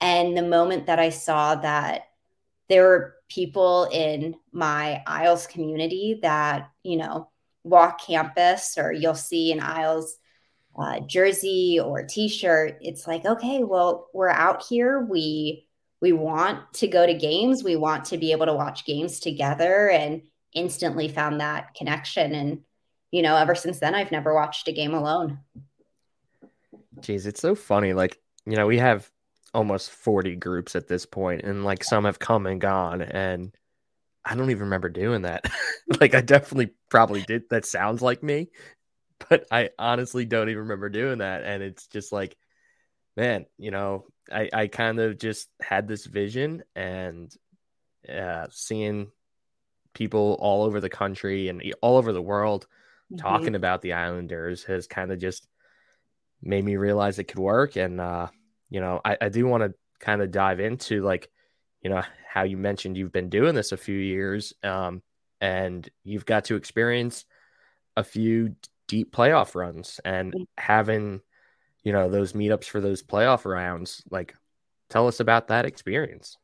And 0.00 0.36
the 0.36 0.42
moment 0.42 0.86
that 0.86 1.00
I 1.00 1.08
saw 1.08 1.56
that 1.56 2.02
there 2.68 2.84
were 2.84 3.16
people 3.28 3.88
in 3.90 4.36
my 4.52 5.02
Isles 5.04 5.48
community 5.48 6.20
that, 6.22 6.70
you 6.84 6.96
know, 6.96 7.28
walk 7.64 8.06
campus 8.06 8.78
or 8.78 8.92
you'll 8.92 9.16
see 9.16 9.50
an 9.50 9.58
Isles 9.58 10.16
uh, 10.78 11.00
jersey 11.00 11.80
or 11.84 12.04
t-shirt, 12.04 12.78
it's 12.82 13.08
like, 13.08 13.26
okay, 13.26 13.64
well, 13.64 14.06
we're 14.14 14.28
out 14.28 14.62
here. 14.62 15.04
We 15.04 15.66
we 16.00 16.12
want 16.12 16.72
to 16.74 16.86
go 16.86 17.04
to 17.04 17.12
games 17.12 17.62
we 17.62 17.76
want 17.76 18.06
to 18.06 18.16
be 18.16 18.32
able 18.32 18.46
to 18.46 18.54
watch 18.54 18.86
games 18.86 19.20
together 19.20 19.90
and 19.90 20.22
instantly 20.54 21.08
found 21.08 21.40
that 21.40 21.74
connection. 21.74 22.34
And 22.34 22.60
you 23.10 23.22
know 23.22 23.36
ever 23.36 23.54
since 23.54 23.80
then 23.80 23.94
i've 23.94 24.12
never 24.12 24.34
watched 24.34 24.68
a 24.68 24.72
game 24.72 24.94
alone. 24.94 25.38
Jeez 27.00 27.26
it's 27.26 27.40
so 27.40 27.54
funny. 27.54 27.92
Like 27.92 28.18
you 28.46 28.56
know 28.56 28.66
we 28.66 28.78
have 28.78 29.10
almost 29.52 29.90
40 29.90 30.36
groups 30.36 30.76
at 30.76 30.86
this 30.86 31.06
point 31.06 31.42
and 31.42 31.64
like 31.64 31.82
some 31.82 32.04
have 32.04 32.20
come 32.20 32.46
and 32.46 32.60
gone 32.60 33.02
and 33.02 33.52
i 34.24 34.36
don't 34.36 34.50
even 34.50 34.64
remember 34.64 34.88
doing 34.88 35.22
that. 35.22 35.50
Like 36.00 36.14
i 36.14 36.20
definitely 36.20 36.74
probably 36.88 37.22
did. 37.22 37.44
That 37.50 37.64
sounds 37.64 38.00
like 38.00 38.22
me 38.22 38.50
but 39.28 39.44
i 39.50 39.70
honestly 39.78 40.24
don't 40.24 40.48
even 40.48 40.62
remember 40.62 40.88
doing 40.88 41.18
that. 41.18 41.42
And 41.44 41.62
it's 41.62 41.86
just 41.88 42.12
like 42.12 42.36
man 43.16 43.46
you 43.58 43.70
know 43.70 44.06
I, 44.32 44.48
I 44.52 44.66
kind 44.68 45.00
of 45.00 45.18
just 45.18 45.48
had 45.60 45.88
this 45.88 46.06
vision 46.06 46.62
and 46.76 47.34
uh, 48.08 48.46
seeing 48.50 49.10
people 49.94 50.36
all 50.40 50.64
over 50.64 50.80
the 50.80 50.88
country 50.88 51.48
and 51.48 51.62
all 51.82 51.96
over 51.96 52.12
the 52.12 52.22
world 52.22 52.66
mm-hmm. 53.12 53.20
talking 53.20 53.54
about 53.54 53.82
the 53.82 53.92
Islanders 53.92 54.64
has 54.64 54.86
kind 54.86 55.12
of 55.12 55.18
just 55.18 55.46
made 56.42 56.64
me 56.64 56.76
realize 56.76 57.18
it 57.18 57.24
could 57.24 57.38
work. 57.38 57.76
And, 57.76 58.00
uh, 58.00 58.28
you 58.70 58.80
know, 58.80 59.00
I, 59.04 59.16
I 59.20 59.28
do 59.28 59.46
want 59.46 59.62
to 59.62 59.74
kind 59.98 60.22
of 60.22 60.30
dive 60.30 60.60
into 60.60 61.02
like, 61.02 61.30
you 61.82 61.90
know, 61.90 62.02
how 62.28 62.44
you 62.44 62.56
mentioned 62.56 62.96
you've 62.96 63.12
been 63.12 63.28
doing 63.28 63.54
this 63.54 63.72
a 63.72 63.76
few 63.76 63.98
years 63.98 64.52
um, 64.62 65.02
and 65.40 65.88
you've 66.04 66.26
got 66.26 66.44
to 66.46 66.56
experience 66.56 67.24
a 67.96 68.04
few 68.04 68.54
deep 68.86 69.12
playoff 69.12 69.54
runs 69.54 70.00
and 70.04 70.32
mm-hmm. 70.32 70.42
having 70.58 71.20
you 71.82 71.92
know 71.92 72.10
those 72.10 72.32
meetups 72.32 72.64
for 72.64 72.80
those 72.80 73.02
playoff 73.02 73.44
rounds 73.44 74.02
like 74.10 74.34
tell 74.88 75.06
us 75.06 75.20
about 75.20 75.48
that 75.48 75.64
experience 75.64 76.36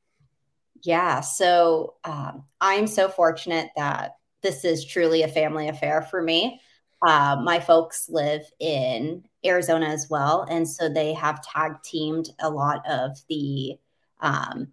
yeah 0.86 1.20
so 1.20 1.94
um, 2.04 2.44
i'm 2.60 2.86
so 2.86 3.08
fortunate 3.08 3.70
that 3.76 4.16
this 4.42 4.64
is 4.64 4.84
truly 4.84 5.22
a 5.22 5.28
family 5.28 5.68
affair 5.68 6.02
for 6.02 6.22
me. 6.22 6.60
Uh, 7.04 7.36
my 7.42 7.58
folks 7.60 8.08
live 8.08 8.42
in 8.58 9.22
arizona 9.44 9.86
as 9.86 10.08
well 10.08 10.46
and 10.48 10.66
so 10.68 10.88
they 10.88 11.12
have 11.12 11.42
tag 11.42 11.72
teamed 11.84 12.30
a 12.40 12.48
lot 12.48 12.82
of 12.88 13.10
the 13.28 13.74
um, 14.20 14.68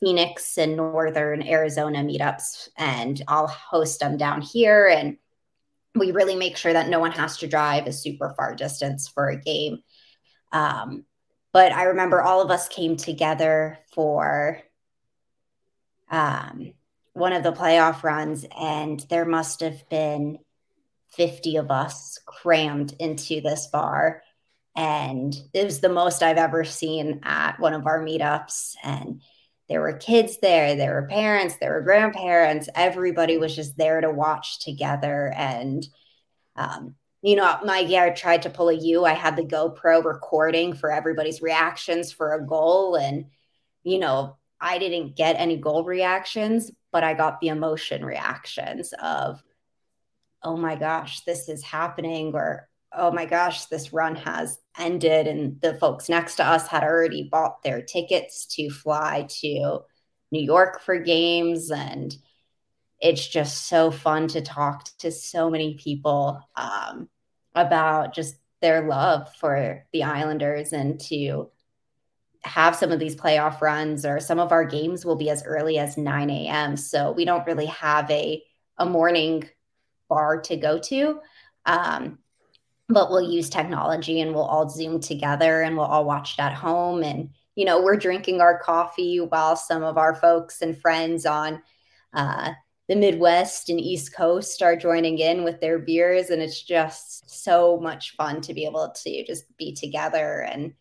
phoenix 0.00 0.56
and 0.56 0.76
northern 0.76 1.42
arizona 1.42 1.98
meetups 1.98 2.70
and 2.78 3.22
i'll 3.28 3.46
host 3.48 4.00
them 4.00 4.16
down 4.16 4.40
here 4.40 4.86
and 4.86 5.18
we 5.98 6.12
really 6.12 6.36
make 6.36 6.56
sure 6.56 6.72
that 6.72 6.88
no 6.88 7.00
one 7.00 7.12
has 7.12 7.38
to 7.38 7.48
drive 7.48 7.86
a 7.86 7.92
super 7.92 8.34
far 8.36 8.54
distance 8.54 9.08
for 9.08 9.28
a 9.28 9.40
game. 9.40 9.82
Um, 10.52 11.04
but 11.52 11.72
I 11.72 11.84
remember 11.84 12.22
all 12.22 12.40
of 12.40 12.50
us 12.50 12.68
came 12.68 12.96
together 12.96 13.78
for 13.92 14.60
um, 16.10 16.72
one 17.12 17.32
of 17.32 17.42
the 17.42 17.52
playoff 17.52 18.02
runs, 18.02 18.44
and 18.58 19.00
there 19.10 19.24
must 19.24 19.60
have 19.60 19.88
been 19.88 20.38
50 21.10 21.56
of 21.56 21.70
us 21.70 22.18
crammed 22.24 22.94
into 22.98 23.40
this 23.40 23.66
bar. 23.66 24.22
And 24.76 25.34
it 25.52 25.64
was 25.64 25.80
the 25.80 25.88
most 25.88 26.22
I've 26.22 26.36
ever 26.36 26.62
seen 26.64 27.20
at 27.24 27.58
one 27.58 27.74
of 27.74 27.86
our 27.86 28.00
meetups. 28.00 28.74
And 28.84 29.22
there 29.68 29.80
were 29.80 29.94
kids 29.94 30.38
there, 30.38 30.76
there 30.76 30.94
were 30.94 31.08
parents, 31.08 31.56
there 31.56 31.72
were 31.72 31.80
grandparents. 31.80 32.68
Everybody 32.74 33.38
was 33.38 33.54
just 33.54 33.76
there 33.76 34.00
to 34.00 34.10
watch 34.10 34.60
together. 34.60 35.32
And 35.34 35.86
um, 36.54 36.94
you 37.22 37.34
know, 37.36 37.58
my 37.64 37.80
yeah, 37.80 38.04
I 38.04 38.10
tried 38.10 38.42
to 38.42 38.50
pull 38.50 38.68
a 38.68 38.74
U. 38.74 39.04
I 39.04 39.12
had 39.12 39.36
the 39.36 39.42
GoPro 39.42 40.04
recording 40.04 40.74
for 40.74 40.90
everybody's 40.92 41.42
reactions 41.42 42.12
for 42.12 42.34
a 42.34 42.46
goal. 42.46 42.94
And, 42.94 43.26
you 43.82 43.98
know, 43.98 44.37
I 44.60 44.78
didn't 44.78 45.16
get 45.16 45.36
any 45.38 45.56
goal 45.56 45.84
reactions, 45.84 46.70
but 46.92 47.04
I 47.04 47.14
got 47.14 47.40
the 47.40 47.48
emotion 47.48 48.04
reactions 48.04 48.92
of, 49.00 49.42
oh 50.42 50.56
my 50.56 50.76
gosh, 50.76 51.20
this 51.20 51.48
is 51.48 51.62
happening, 51.62 52.32
or 52.34 52.68
oh 52.92 53.12
my 53.12 53.26
gosh, 53.26 53.66
this 53.66 53.92
run 53.92 54.16
has 54.16 54.58
ended. 54.78 55.26
And 55.26 55.60
the 55.60 55.74
folks 55.74 56.08
next 56.08 56.36
to 56.36 56.46
us 56.46 56.66
had 56.66 56.82
already 56.82 57.28
bought 57.30 57.62
their 57.62 57.82
tickets 57.82 58.46
to 58.56 58.70
fly 58.70 59.26
to 59.40 59.80
New 60.30 60.42
York 60.42 60.80
for 60.80 60.98
games. 60.98 61.70
And 61.70 62.14
it's 63.00 63.26
just 63.26 63.68
so 63.68 63.90
fun 63.90 64.28
to 64.28 64.40
talk 64.40 64.88
to 64.98 65.12
so 65.12 65.50
many 65.50 65.74
people 65.74 66.40
um, 66.56 67.08
about 67.54 68.14
just 68.14 68.36
their 68.60 68.88
love 68.88 69.32
for 69.36 69.86
the 69.92 70.02
Islanders 70.02 70.72
and 70.72 70.98
to 71.02 71.50
have 72.44 72.76
some 72.76 72.92
of 72.92 72.98
these 72.98 73.16
playoff 73.16 73.60
runs 73.60 74.04
or 74.04 74.20
some 74.20 74.38
of 74.38 74.52
our 74.52 74.64
games 74.64 75.04
will 75.04 75.16
be 75.16 75.30
as 75.30 75.44
early 75.44 75.78
as 75.78 75.96
9 75.96 76.30
a.m. 76.30 76.76
So 76.76 77.12
we 77.12 77.24
don't 77.24 77.46
really 77.46 77.66
have 77.66 78.10
a, 78.10 78.42
a 78.78 78.86
morning 78.86 79.48
bar 80.08 80.40
to 80.42 80.56
go 80.56 80.78
to. 80.78 81.20
Um, 81.66 82.18
but 82.88 83.10
we'll 83.10 83.30
use 83.30 83.50
technology 83.50 84.20
and 84.20 84.34
we'll 84.34 84.44
all 84.44 84.68
zoom 84.68 85.00
together 85.00 85.62
and 85.62 85.76
we'll 85.76 85.86
all 85.86 86.04
watch 86.04 86.34
it 86.34 86.42
at 86.42 86.54
home. 86.54 87.02
And, 87.02 87.30
you 87.54 87.64
know, 87.64 87.82
we're 87.82 87.96
drinking 87.96 88.40
our 88.40 88.58
coffee 88.58 89.18
while 89.18 89.56
some 89.56 89.82
of 89.82 89.98
our 89.98 90.14
folks 90.14 90.62
and 90.62 90.80
friends 90.80 91.26
on 91.26 91.62
uh, 92.14 92.52
the 92.88 92.96
Midwest 92.96 93.68
and 93.68 93.78
East 93.78 94.14
Coast 94.14 94.62
are 94.62 94.74
joining 94.74 95.18
in 95.18 95.44
with 95.44 95.60
their 95.60 95.78
beers, 95.78 96.30
and 96.30 96.40
it's 96.40 96.62
just 96.62 97.28
so 97.30 97.78
much 97.78 98.16
fun 98.16 98.40
to 98.40 98.54
be 98.54 98.64
able 98.64 98.90
to 98.90 99.24
just 99.26 99.54
be 99.58 99.74
together. 99.74 100.46
And 100.50 100.72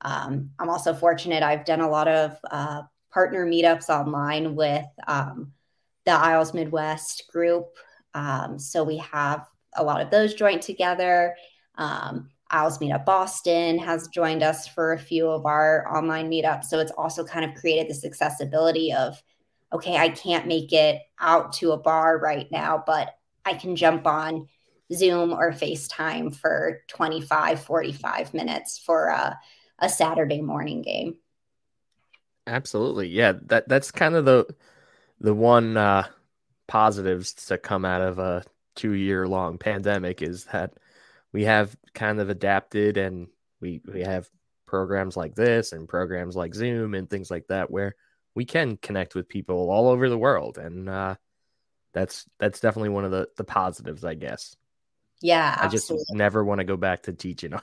um, 0.00 0.50
I'm 0.58 0.68
also 0.68 0.94
fortunate; 0.94 1.42
I've 1.42 1.64
done 1.64 1.80
a 1.80 1.88
lot 1.88 2.08
of 2.08 2.36
uh, 2.50 2.82
partner 3.12 3.46
meetups 3.46 3.88
online 3.88 4.54
with 4.54 4.86
um, 5.06 5.52
the 6.04 6.12
Isles 6.12 6.54
Midwest 6.54 7.24
group. 7.32 7.66
Um, 8.14 8.58
so 8.58 8.84
we 8.84 8.98
have 8.98 9.46
a 9.76 9.84
lot 9.84 10.00
of 10.00 10.10
those 10.10 10.34
joined 10.34 10.62
together. 10.62 11.34
Um, 11.76 12.30
Isles 12.50 12.78
Meetup 12.78 13.04
Boston 13.04 13.78
has 13.78 14.08
joined 14.08 14.42
us 14.42 14.68
for 14.68 14.92
a 14.92 14.98
few 14.98 15.28
of 15.28 15.46
our 15.46 15.86
online 15.94 16.30
meetups. 16.30 16.64
So 16.64 16.78
it's 16.78 16.92
also 16.92 17.24
kind 17.24 17.44
of 17.44 17.56
created 17.56 17.88
this 17.88 18.04
accessibility 18.04 18.92
of 18.92 19.20
okay, 19.72 19.96
I 19.96 20.10
can't 20.10 20.46
make 20.46 20.72
it 20.72 21.02
out 21.20 21.52
to 21.54 21.72
a 21.72 21.76
bar 21.76 22.18
right 22.18 22.46
now, 22.52 22.82
but 22.86 23.16
I 23.44 23.54
can 23.54 23.74
jump 23.74 24.06
on 24.06 24.48
Zoom 24.92 25.32
or 25.32 25.52
FaceTime 25.52 26.34
for 26.34 26.82
25, 26.86 27.60
45 27.64 28.32
minutes 28.32 28.78
for 28.78 29.08
a, 29.08 29.38
a 29.78 29.88
Saturday 29.88 30.42
morning 30.42 30.82
game. 30.82 31.16
Absolutely. 32.46 33.08
Yeah, 33.08 33.34
that 33.46 33.68
that's 33.68 33.90
kind 33.90 34.14
of 34.14 34.24
the 34.24 34.46
the 35.20 35.34
one 35.34 35.76
uh 35.76 36.06
positives 36.66 37.32
to 37.34 37.58
come 37.58 37.84
out 37.84 38.02
of 38.02 38.18
a 38.18 38.44
2 38.76 38.92
year 38.92 39.26
long 39.26 39.58
pandemic 39.58 40.20
is 40.20 40.44
that 40.46 40.74
we 41.32 41.44
have 41.44 41.76
kind 41.94 42.20
of 42.20 42.28
adapted 42.28 42.96
and 42.96 43.28
we 43.60 43.80
we 43.92 44.02
have 44.02 44.28
programs 44.66 45.16
like 45.16 45.34
this 45.34 45.72
and 45.72 45.88
programs 45.88 46.36
like 46.36 46.54
Zoom 46.54 46.94
and 46.94 47.08
things 47.08 47.30
like 47.30 47.46
that 47.48 47.70
where 47.70 47.94
we 48.36 48.44
can 48.44 48.76
connect 48.76 49.14
with 49.14 49.28
people 49.28 49.70
all 49.70 49.88
over 49.88 50.08
the 50.08 50.18
world, 50.18 50.58
and 50.58 50.88
uh, 50.88 51.16
that's 51.94 52.26
that's 52.38 52.60
definitely 52.60 52.90
one 52.90 53.04
of 53.04 53.10
the 53.10 53.28
the 53.36 53.44
positives, 53.44 54.04
I 54.04 54.14
guess. 54.14 54.54
Yeah, 55.22 55.56
I 55.58 55.68
just 55.68 55.90
never 56.10 56.44
want 56.44 56.58
to 56.58 56.64
go 56.64 56.76
back 56.76 57.04
to 57.04 57.12
teaching. 57.12 57.54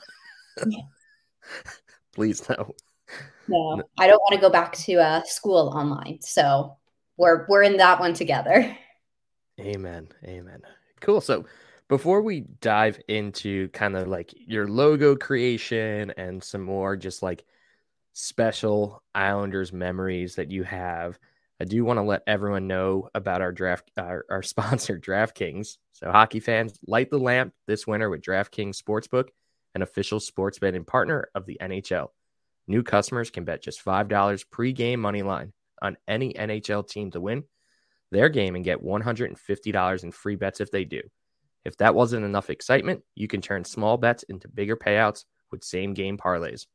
Please 2.13 2.47
no. 2.49 2.73
No, 3.47 3.83
I 3.99 4.07
don't 4.07 4.19
want 4.19 4.33
to 4.33 4.39
go 4.39 4.49
back 4.49 4.73
to 4.73 4.95
uh, 4.95 5.23
school 5.23 5.73
online. 5.75 6.19
So 6.21 6.77
we're 7.17 7.45
we're 7.47 7.63
in 7.63 7.77
that 7.77 7.99
one 7.99 8.13
together. 8.13 8.75
Amen. 9.59 10.07
Amen. 10.25 10.61
Cool. 11.01 11.21
So 11.21 11.45
before 11.89 12.21
we 12.21 12.41
dive 12.61 12.99
into 13.07 13.67
kind 13.69 13.95
of 13.95 14.07
like 14.07 14.33
your 14.33 14.67
logo 14.67 15.15
creation 15.15 16.11
and 16.17 16.43
some 16.43 16.61
more 16.61 16.95
just 16.95 17.21
like 17.21 17.43
special 18.13 19.03
Islanders 19.13 19.73
memories 19.73 20.35
that 20.35 20.51
you 20.51 20.63
have. 20.63 21.19
I 21.59 21.65
do 21.65 21.83
want 21.83 21.97
to 21.97 22.03
let 22.03 22.23
everyone 22.27 22.67
know 22.67 23.09
about 23.13 23.41
our 23.41 23.51
draft, 23.51 23.91
our, 23.97 24.25
our 24.29 24.43
sponsor, 24.43 24.99
DraftKings. 25.03 25.77
So, 25.91 26.11
hockey 26.11 26.39
fans, 26.39 26.79
light 26.87 27.09
the 27.09 27.19
lamp 27.19 27.53
this 27.67 27.85
winter 27.85 28.09
with 28.09 28.21
DraftKings 28.21 28.81
Sportsbook, 28.81 29.29
an 29.75 29.81
official 29.81 30.19
sports 30.19 30.59
betting 30.59 30.85
partner 30.85 31.29
of 31.35 31.45
the 31.45 31.57
NHL. 31.61 32.09
New 32.67 32.83
customers 32.83 33.29
can 33.29 33.43
bet 33.43 33.61
just 33.61 33.83
$5 33.83 34.49
pre-game 34.49 34.99
money 34.99 35.21
line 35.21 35.53
on 35.81 35.97
any 36.07 36.33
NHL 36.33 36.87
team 36.87 37.11
to 37.11 37.21
win 37.21 37.43
their 38.11 38.29
game 38.29 38.55
and 38.55 38.63
get 38.63 38.83
$150 38.83 40.03
in 40.03 40.11
free 40.11 40.35
bets 40.35 40.61
if 40.61 40.71
they 40.71 40.85
do. 40.85 41.01
If 41.65 41.77
that 41.77 41.95
wasn't 41.95 42.25
enough 42.25 42.49
excitement, 42.49 43.01
you 43.15 43.27
can 43.27 43.41
turn 43.41 43.65
small 43.65 43.97
bets 43.97 44.23
into 44.23 44.47
bigger 44.47 44.77
payouts 44.77 45.25
with 45.51 45.63
same 45.63 45.93
game 45.93 46.17
parlays. 46.17 46.67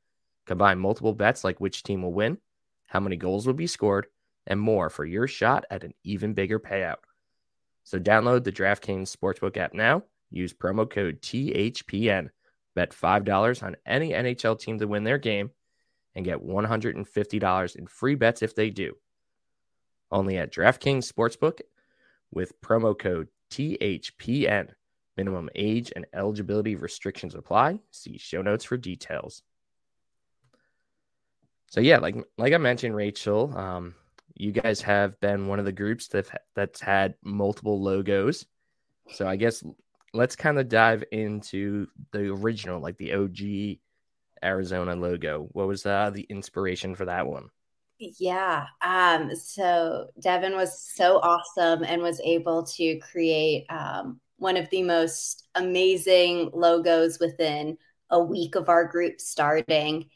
Combine 0.47 0.79
multiple 0.79 1.15
bets 1.15 1.45
like 1.45 1.61
which 1.61 1.83
team 1.83 2.03
will 2.03 2.13
win, 2.13 2.39
how 2.87 3.01
many 3.01 3.17
goals 3.17 3.47
will 3.47 3.55
be 3.55 3.67
scored, 3.67 4.07
and 4.47 4.59
more 4.59 4.89
for 4.89 5.05
your 5.05 5.27
shot 5.27 5.65
at 5.71 5.85
an 5.85 5.93
even 6.05 6.33
bigger 6.33 6.59
payout. 6.59 6.97
So 7.85 7.99
download 7.99 8.45
the 8.45 8.53
DraftKings 8.53 9.15
Sportsbook 9.15 9.57
app 9.57 9.75
now. 9.75 10.03
Use 10.31 10.53
promo 10.53 10.89
code 10.89 11.21
THPN. 11.23 12.31
Bet 12.79 12.91
$5 12.91 13.63
on 13.63 13.77
any 13.87 14.11
NHL 14.11 14.59
team 14.59 14.79
to 14.79 14.87
win 14.87 15.05
their 15.05 15.19
game 15.19 15.51
and 16.15 16.25
get 16.25 16.45
$150 16.45 17.77
in 17.77 17.87
free 17.87 18.15
bets 18.15 18.43
if 18.43 18.55
they 18.55 18.71
do. 18.71 18.95
Only 20.11 20.39
at 20.39 20.53
DraftKings 20.53 21.13
Sportsbook 21.13 21.61
with 22.33 22.61
promo 22.61 22.99
code 22.99 23.29
THPN. 23.51 24.71
Minimum 25.17 25.51
age 25.55 25.93
and 25.97 26.07
eligibility 26.15 26.77
restrictions 26.77 27.35
apply. 27.35 27.81
See 27.91 28.19
show 28.19 28.43
notes 28.43 28.65
for 28.65 28.77
details 28.77 29.43
so 31.69 31.81
yeah, 31.81 31.99
like 31.99 32.17
like 32.39 32.55
I 32.55 32.59
mentioned, 32.59 32.97
Rachel, 32.97 33.57
um, 33.57 33.95
you 34.35 34.53
guys 34.53 34.81
have 34.83 35.21
been 35.21 35.49
one 35.49 35.59
of 35.59 35.65
the 35.65 35.73
groups 35.73 36.09
that 36.09 36.27
that's 36.55 36.81
had 36.81 37.15
multiple 37.23 37.81
logos. 37.81 38.47
So 39.13 39.27
I 39.27 39.37
guess 39.37 39.63
let's 40.19 40.37
kind 40.37 40.59
of 40.59 40.69
dive 40.69 41.05
into 41.13 41.87
the 42.13 42.29
original, 42.29 42.81
like 42.81 42.99
the 42.99 43.15
OG 43.15 43.79
Arizona 44.43 44.95
logo. 44.95 45.49
What 45.53 45.69
was 45.69 45.87
uh, 45.87 46.11
the 46.11 46.27
inspiration 46.29 46.95
for 46.95 47.05
that 47.05 47.27
one? 47.27 47.49
Yeah. 47.99 48.67
Um, 48.83 49.35
so 49.35 50.09
Devin 50.21 50.55
was 50.55 50.83
so 50.83 51.19
awesome 51.19 51.85
and 51.85 52.03
was 52.03 52.21
able 52.25 52.65
to 52.65 52.99
create 52.99 53.67
um, 53.71 54.21
one 54.39 54.57
of 54.57 54.69
the 54.71 54.83
most 54.83 55.49
amazing 55.55 56.51
logos 56.53 57.19
within 57.19 57.79
a 58.11 58.21
week 58.21 58.55
of 58.55 58.69
our 58.69 58.87
group 58.87 59.21
starting 59.21 60.09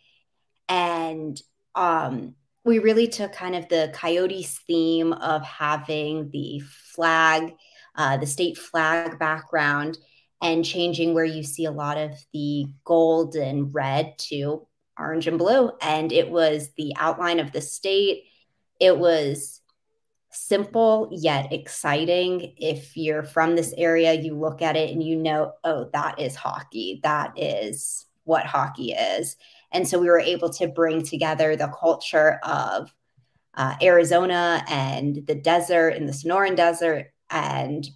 and 0.69 1.41
um, 1.75 2.35
we 2.65 2.79
really 2.79 3.09
took 3.09 3.33
kind 3.33 3.55
of 3.55 3.69
the 3.69 3.91
Coyotes 3.95 4.61
theme 4.67 5.13
of 5.13 5.43
having 5.43 6.31
the 6.31 6.61
flag, 6.95 7.55
uh, 7.95 8.17
the 8.17 8.27
state 8.27 8.57
flag 8.57 9.19
background, 9.19 9.99
and 10.41 10.65
changing 10.65 11.15
where 11.15 11.25
you 11.25 11.43
see 11.43 11.65
a 11.65 11.71
lot 11.71 11.97
of 11.97 12.13
the 12.33 12.67
gold 12.85 13.37
and 13.37 13.73
red 13.73 14.19
to 14.19 14.67
orange 14.99 15.27
and 15.27 15.39
blue. 15.39 15.71
And 15.81 16.13
it 16.13 16.31
was 16.31 16.71
the 16.77 16.93
outline 16.99 17.39
of 17.39 17.53
the 17.53 17.61
state. 17.61 18.25
It 18.81 18.99
was 18.99 19.61
simple 20.33 21.11
yet 21.13 21.53
exciting. 21.53 22.55
If 22.57 22.97
you're 22.97 23.23
from 23.23 23.55
this 23.55 23.73
area, 23.77 24.15
you 24.15 24.35
look 24.35 24.63
at 24.63 24.77
it 24.77 24.91
and 24.91 25.03
you 25.03 25.17
know, 25.17 25.53
oh, 25.63 25.91
that 25.93 26.19
is 26.21 26.35
hockey. 26.35 27.01
That 27.03 27.35
is 27.37 28.07
what 28.25 28.47
hockey 28.47 28.93
is. 28.93 29.37
And 29.73 29.87
so 29.87 29.99
we 29.99 30.09
were 30.09 30.21
able 30.21 30.51
to 30.51 30.69
bring 30.69 31.03
together 31.03 31.55
the 31.57 31.69
culture 31.69 32.39
of 32.43 32.93
uh, 33.55 33.75
Arizona 33.83 34.65
and 34.69 35.27
the 35.27 35.35
desert 35.35 35.91
and 35.91 36.09
the 36.09 36.13
Sonoran 36.13 36.57
Desert 36.57 37.13
and 37.33 37.89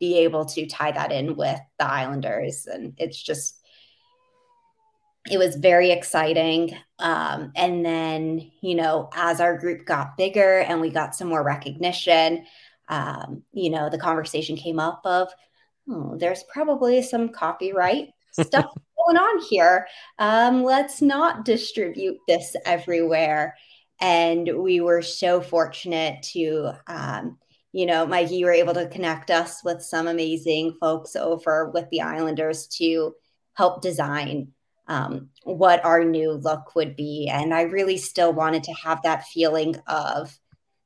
be 0.00 0.18
able 0.20 0.44
to 0.44 0.66
tie 0.66 0.92
that 0.92 1.12
in 1.12 1.36
with 1.36 1.60
the 1.78 1.86
Islanders. 1.86 2.66
And 2.66 2.94
it's 2.96 3.20
just, 3.20 3.60
it 5.30 5.38
was 5.38 5.56
very 5.56 5.90
exciting. 5.90 6.76
Um, 6.98 7.52
and 7.56 7.84
then, 7.84 8.50
you 8.60 8.74
know, 8.74 9.08
as 9.14 9.40
our 9.40 9.58
group 9.58 9.86
got 9.86 10.16
bigger 10.16 10.58
and 10.60 10.80
we 10.80 10.90
got 10.90 11.14
some 11.14 11.28
more 11.28 11.42
recognition, 11.42 12.44
um, 12.88 13.42
you 13.52 13.70
know, 13.70 13.88
the 13.88 13.98
conversation 13.98 14.56
came 14.56 14.78
up 14.78 15.00
of, 15.04 15.28
oh, 15.88 16.16
there's 16.18 16.44
probably 16.52 17.02
some 17.02 17.30
copyright 17.30 18.10
stuff 18.32 18.66
going 19.04 19.16
on 19.16 19.42
here? 19.48 19.86
Um, 20.18 20.62
let's 20.62 21.00
not 21.00 21.44
distribute 21.44 22.18
this 22.28 22.54
everywhere. 22.66 23.56
And 24.00 24.58
we 24.58 24.80
were 24.80 25.02
so 25.02 25.40
fortunate 25.40 26.22
to, 26.32 26.72
um, 26.86 27.38
you 27.74 27.86
know, 27.86 28.06
Mikey, 28.06 28.36
you 28.36 28.46
were 28.46 28.52
able 28.52 28.74
to 28.74 28.86
connect 28.86 29.32
us 29.32 29.64
with 29.64 29.82
some 29.82 30.06
amazing 30.06 30.76
folks 30.78 31.16
over 31.16 31.70
with 31.70 31.90
the 31.90 32.02
Islanders 32.02 32.68
to 32.78 33.16
help 33.54 33.82
design 33.82 34.52
um, 34.86 35.30
what 35.42 35.84
our 35.84 36.04
new 36.04 36.30
look 36.34 36.76
would 36.76 36.94
be. 36.94 37.28
And 37.28 37.52
I 37.52 37.62
really 37.62 37.96
still 37.96 38.32
wanted 38.32 38.62
to 38.64 38.72
have 38.74 39.02
that 39.02 39.24
feeling 39.24 39.74
of 39.88 40.38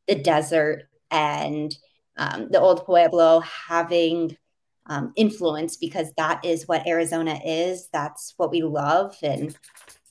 the 0.07 0.15
desert 0.15 0.85
and 1.11 1.77
um, 2.17 2.49
the 2.51 2.59
old 2.59 2.87
Pueblo 2.87 3.41
having 3.41 4.39
um, 4.87 5.13
influence 5.15 5.77
because 5.77 6.11
that 6.17 6.43
is 6.43 6.67
what 6.67 6.87
Arizona 6.87 7.39
is. 7.45 7.91
That's 7.93 8.33
what 8.39 8.51
we 8.51 8.63
love. 8.63 9.15
And 9.23 9.55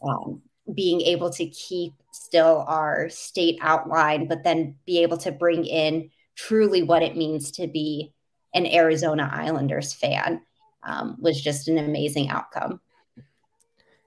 um, 0.08 0.44
being 0.76 1.02
able 1.02 1.32
to 1.32 1.48
keep 1.48 1.94
still 2.12 2.64
our 2.68 3.10
state 3.10 3.58
outline, 3.62 4.28
but 4.28 4.44
then 4.44 4.76
be 4.86 5.02
able 5.02 5.18
to 5.18 5.32
bring 5.32 5.66
in 5.66 6.12
truly 6.38 6.84
what 6.84 7.04
it 7.04 7.18
means 7.18 7.52
to 7.52 7.68
be 7.68 8.14
an 8.54 8.66
Arizona 8.66 9.30
Islanders 9.32 9.94
fan 9.94 10.42
um, 10.84 11.18
was 11.20 11.42
just 11.42 11.68
an 11.68 11.78
amazing 11.78 12.30
outcome. 12.30 12.80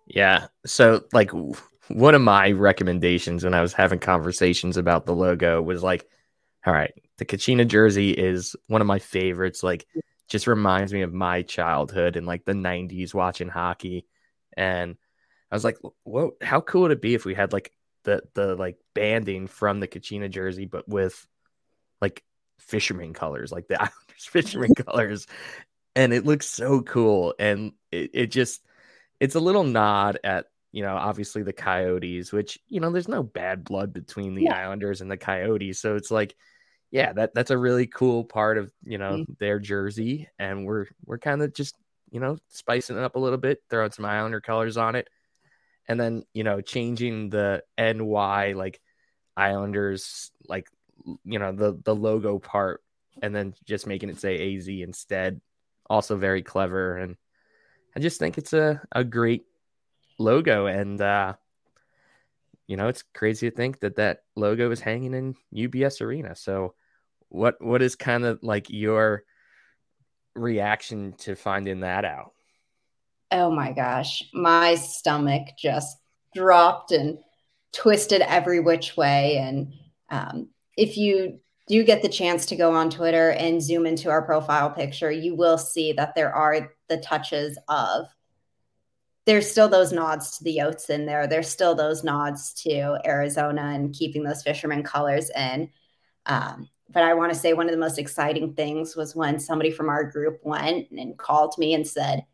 Yeah. 0.07 0.47
So, 0.65 1.05
like, 1.13 1.31
one 1.89 2.15
of 2.15 2.23
my 2.23 2.53
recommendations 2.53 3.45
when 3.45 3.55
I 3.55 3.61
was 3.61 3.73
having 3.73 3.99
conversations 3.99 4.77
about 4.77 5.07
the 5.07 5.15
logo 5.15 5.61
was 5.61 5.83
like, 5.83 6.09
all 6.67 6.73
right, 6.73 6.93
the 7.19 7.25
Kachina 7.25 7.67
jersey 7.67 8.13
is 8.13 8.57
one 8.67 8.81
of 8.81 8.87
my 8.87 8.99
favorites. 8.99 9.63
Like, 9.63 9.87
just 10.31 10.47
reminds 10.47 10.93
me 10.93 11.03
of 11.03 11.13
my 11.13 11.43
childhood 11.43 12.17
and 12.17 12.27
like 12.27 12.45
the 12.45 12.53
90s 12.53 13.13
watching 13.13 13.49
hockey 13.49 14.07
and 14.57 14.97
i 15.51 15.55
was 15.55 15.65
like 15.65 15.77
what 16.05 16.35
how 16.41 16.61
cool 16.61 16.83
would 16.83 16.93
it 16.93 17.03
be 17.03 17.15
if 17.15 17.25
we 17.25 17.35
had 17.35 17.53
like 17.53 17.73
the 18.05 18.23
the 18.35 18.55
like 18.55 18.79
banding 18.95 19.47
from 19.47 19.81
the 19.81 19.89
Kachina 19.89 20.31
jersey 20.31 20.65
but 20.65 20.89
with 20.89 21.27
like 22.01 22.23
fisherman 22.59 23.13
colors, 23.13 23.53
like 23.53 23.69
the 23.69 23.75
Islanders 23.81 23.95
fisherman 24.19 24.75
colors, 24.87 25.27
and 25.95 26.13
it 26.13 26.25
looks 26.25 26.47
so 26.47 26.83
cool. 26.83 27.35
And 27.39 27.73
it, 27.91 28.11
it 28.15 28.27
just 28.29 28.63
it's 29.19 29.35
a 29.35 29.41
little 29.41 29.65
nod 29.65 30.19
at 30.25 30.47
you 30.73 30.83
know 30.83 30.97
obviously 30.97 31.43
the 31.43 31.53
Coyotes, 31.53 32.33
which 32.33 32.59
you 32.69 32.81
know 32.81 32.91
there's 32.91 33.09
no 33.09 33.23
bad 33.23 33.65
blood 33.65 33.93
between 33.93 34.35
the 34.35 34.45
yeah. 34.45 34.57
Islanders 34.57 35.01
and 35.01 35.11
the 35.11 35.17
Coyotes, 35.17 35.81
so 35.81 35.97
it's 35.97 36.11
like 36.11 36.35
yeah, 36.91 37.13
that 37.13 37.35
that's 37.35 37.51
a 37.51 37.59
really 37.59 37.87
cool 37.87 38.25
part 38.25 38.59
of 38.59 38.73
you 38.85 38.99
know 38.99 39.13
mm-hmm. 39.13 39.33
their 39.39 39.59
jersey, 39.59 40.29
and 40.39 40.67
we're 40.67 40.87
we're 41.05 41.19
kind 41.19 41.43
of 41.43 41.55
just 41.55 41.77
you 42.11 42.21
know 42.21 42.39
spicing 42.49 42.97
it 42.97 43.05
up 43.05 43.17
a 43.17 43.21
little 43.21 43.39
bit, 43.39 43.63
throwing 43.71 43.93
some 43.93 44.05
Islander 44.05 44.41
colors 44.41 44.77
on 44.77 44.97
it, 44.97 45.09
and 45.87 46.01
then 46.01 46.25
you 46.35 46.43
know 46.43 46.61
changing 46.61 47.31
the 47.31 47.63
NY 47.79 48.55
like 48.55 48.81
Islanders 49.37 50.33
like 50.49 50.69
you 51.25 51.39
know 51.39 51.53
the 51.53 51.79
the 51.85 51.95
logo 51.95 52.39
part, 52.39 52.83
and 53.23 53.35
then 53.35 53.55
just 53.65 53.87
making 53.87 54.11
it 54.11 54.21
say 54.21 54.57
AZ 54.57 54.69
instead. 54.69 55.41
Also 55.89 56.17
very 56.17 56.43
clever, 56.43 56.97
and 56.97 57.17
I 57.97 58.01
just 58.01 58.19
think 58.19 58.39
it's 58.39 58.53
a 58.53 58.81
a 58.93 59.05
great 59.05 59.45
logo, 60.19 60.67
and 60.67 61.01
uh, 61.01 61.35
you 62.67 62.77
know 62.77 62.89
it's 62.89 63.05
crazy 63.15 63.51
to 63.51 63.57
think 63.57 63.81
that 63.81 63.97
that 63.97 64.23
logo 64.37 64.71
is 64.71 64.81
hanging 64.81 65.15
in 65.15 65.35
UBS 65.55 66.01
Arena. 66.01 66.37
So 66.37 66.75
what 67.29 67.61
what 67.61 67.83
is 67.83 67.97
kind 67.97 68.25
of 68.25 68.43
like 68.43 68.71
your 68.71 69.25
reaction 70.35 71.15
to 71.19 71.35
finding 71.35 71.81
that 71.81 72.05
out? 72.05 72.33
Oh 73.31 73.51
my 73.51 73.73
gosh, 73.73 74.25
my 74.33 74.75
stomach 74.75 75.49
just 75.57 75.97
dropped 76.35 76.93
and 76.93 77.19
twisted 77.73 78.23
every 78.23 78.61
which 78.61 78.97
way. 78.97 79.37
And 79.39 79.73
um, 80.11 80.49
if 80.77 80.97
you 80.97 81.41
do 81.69 81.85
get 81.85 82.03
the 82.03 82.09
chance 82.09 82.47
to 82.47 82.57
go 82.57 82.75
on 82.75 82.91
Twitter 82.91 83.31
and 83.31 83.63
zoom 83.63 83.87
into 83.87 84.11
our 84.11 84.23
profile 84.23 84.71
picture, 84.71 85.11
you 85.11 85.35
will 85.35 85.59
see 85.59 85.93
that 85.93 86.15
there 86.15 86.35
are 86.35 86.73
the 86.89 86.97
touches 86.99 87.59
of. 87.69 88.07
There's 89.27 89.51
still 89.51 89.69
those 89.69 89.93
nods 89.93 90.39
to 90.39 90.45
the 90.45 90.57
Yotes 90.57 90.91
in 90.91 91.07
there. 91.07 91.27
There's 91.27 91.49
still 91.49 91.75
those 91.75 92.03
nods 92.03 92.55
to 92.65 92.99
Arizona 93.07 93.71
and 93.75 93.95
keeping 93.95 94.25
those 94.25 94.43
fisherman 94.43 94.83
colors 94.83 95.31
in. 95.31 95.71
Um, 96.27 96.69
but 96.89 97.05
I 97.05 97.15
want 97.15 97.33
to 97.33 97.39
say 97.39 97.53
one 97.53 97.67
of 97.67 97.73
the 97.73 97.79
most 97.79 97.99
exciting 97.99 98.55
things 98.55 98.97
was 98.97 99.15
when 99.15 99.39
somebody 99.39 99.71
from 99.71 99.89
our 99.89 100.05
group 100.05 100.41
went 100.43 100.91
and 100.91 101.17
called 101.17 101.55
me 101.57 101.75
and 101.75 101.87
said, 101.87 102.25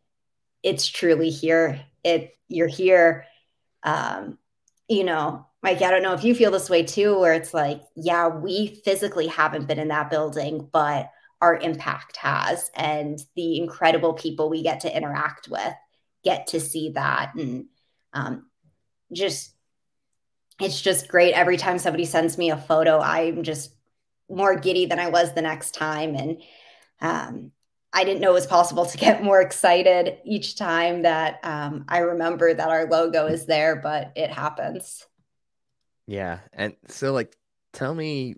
"It's 0.62 0.87
truly 0.87 1.29
here. 1.31 1.85
It 2.03 2.37
you're 2.49 2.66
here." 2.66 3.27
Um, 3.83 4.38
you 4.88 5.05
know, 5.05 5.46
Mike, 5.62 5.83
I 5.83 5.90
don't 5.90 6.03
know 6.03 6.12
if 6.12 6.25
you 6.25 6.35
feel 6.35 6.51
this 6.51 6.71
way 6.71 6.83
too, 6.83 7.19
where 7.19 7.35
it's 7.35 7.55
like, 7.55 7.83
yeah, 7.97 8.29
we 8.29 8.81
physically 8.85 9.27
haven't 9.27 9.66
been 9.66 9.79
in 9.79 9.88
that 9.88 10.11
building, 10.11 10.69
but 10.73 11.11
our 11.40 11.57
impact 11.57 12.16
has, 12.19 12.71
and 12.75 13.19
the 13.35 13.59
incredible 13.59 14.14
people 14.14 14.49
we 14.49 14.62
get 14.62 14.81
to 14.81 14.97
interact 14.97 15.49
with 15.49 15.75
get 16.25 16.47
to 16.49 16.61
see 16.61 16.90
that, 16.90 17.35
and 17.35 17.66
um, 18.12 18.47
just 19.12 19.57
it's 20.61 20.81
just 20.81 21.09
great 21.09 21.35
every 21.35 21.57
time 21.57 21.79
somebody 21.79 22.05
sends 22.05 22.38
me 22.38 22.51
a 22.51 22.57
photo. 22.57 22.99
I'm 22.99 23.42
just 23.42 23.75
more 24.29 24.57
giddy 24.57 24.87
than 24.87 24.99
I 24.99 25.09
was 25.09 25.35
the 25.35 25.42
next 25.42 25.73
time. 25.73 26.14
And 26.14 26.42
um, 27.01 27.53
I 27.92 28.05
didn't 28.05 28.21
know 28.21 28.31
it 28.31 28.35
was 28.35 28.47
possible 28.47 28.87
to 28.87 28.99
get 28.99 29.23
more 29.23 29.40
excited 29.40 30.19
each 30.25 30.57
time 30.57 31.03
that 31.03 31.40
um, 31.42 31.85
I 31.88 31.99
remember 31.99 32.53
that 32.53 32.69
our 32.69 32.87
logo 32.87 33.27
is 33.27 33.47
there, 33.47 33.77
but 33.77 34.12
it 34.16 34.31
happens. 34.31 35.05
Yeah. 36.07 36.40
And 36.53 36.77
so, 36.88 37.12
like, 37.12 37.37
tell 37.73 37.95
me 37.95 38.37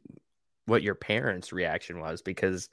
what 0.67 0.83
your 0.83 0.95
parents' 0.95 1.53
reaction 1.53 2.01
was 2.01 2.23
because, 2.23 2.69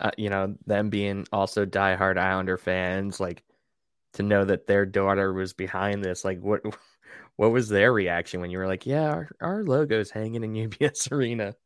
uh, 0.00 0.12
you 0.18 0.30
know, 0.30 0.56
them 0.66 0.90
being 0.90 1.26
also 1.32 1.66
diehard 1.66 2.18
Islander 2.18 2.58
fans, 2.58 3.20
like, 3.20 3.44
to 4.14 4.22
know 4.24 4.44
that 4.46 4.66
their 4.66 4.86
daughter 4.86 5.32
was 5.32 5.54
behind 5.54 6.04
this, 6.04 6.24
like, 6.24 6.40
what. 6.40 6.62
What 7.36 7.52
was 7.52 7.68
their 7.68 7.92
reaction 7.92 8.40
when 8.40 8.50
you 8.50 8.58
were 8.58 8.66
like, 8.68 8.86
"Yeah, 8.86 9.10
our, 9.10 9.30
our 9.40 9.64
logo's 9.64 10.10
hanging 10.12 10.44
in 10.44 10.54
UBS 10.70 11.10
Arena"? 11.12 11.56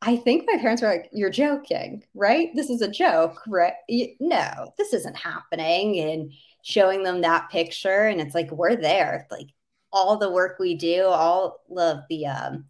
I 0.00 0.16
think 0.16 0.44
my 0.46 0.58
parents 0.58 0.82
were 0.82 0.88
like, 0.88 1.08
You're 1.12 1.30
joking, 1.30 2.04
right? 2.14 2.50
This 2.54 2.70
is 2.70 2.82
a 2.82 2.90
joke, 2.90 3.40
right? 3.46 3.74
No, 4.20 4.72
this 4.76 4.92
isn't 4.92 5.16
happening. 5.16 5.98
And 6.00 6.32
showing 6.62 7.02
them 7.04 7.20
that 7.20 7.50
picture. 7.50 8.06
And 8.06 8.20
it's 8.20 8.34
like, 8.34 8.50
We're 8.50 8.76
there. 8.76 9.26
Like 9.30 9.48
all 9.92 10.16
the 10.16 10.30
work 10.30 10.58
we 10.58 10.74
do, 10.74 11.04
all 11.04 11.60
of 11.76 12.00
the, 12.08 12.26
um, 12.26 12.66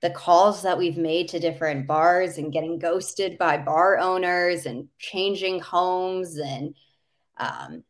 the 0.00 0.10
calls 0.10 0.62
that 0.62 0.78
we've 0.78 0.98
made 0.98 1.28
to 1.28 1.40
different 1.40 1.86
bars 1.86 2.38
and 2.38 2.52
getting 2.52 2.78
ghosted 2.78 3.38
by 3.38 3.56
bar 3.56 3.98
owners 3.98 4.66
and 4.66 4.88
changing 4.98 5.60
homes 5.60 6.36
and 6.36 6.74
um, 7.38 7.82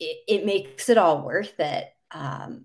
it, 0.00 0.18
it 0.26 0.46
makes 0.46 0.88
it 0.88 0.98
all 0.98 1.24
worth 1.24 1.60
it 1.60 1.88
um, 2.10 2.64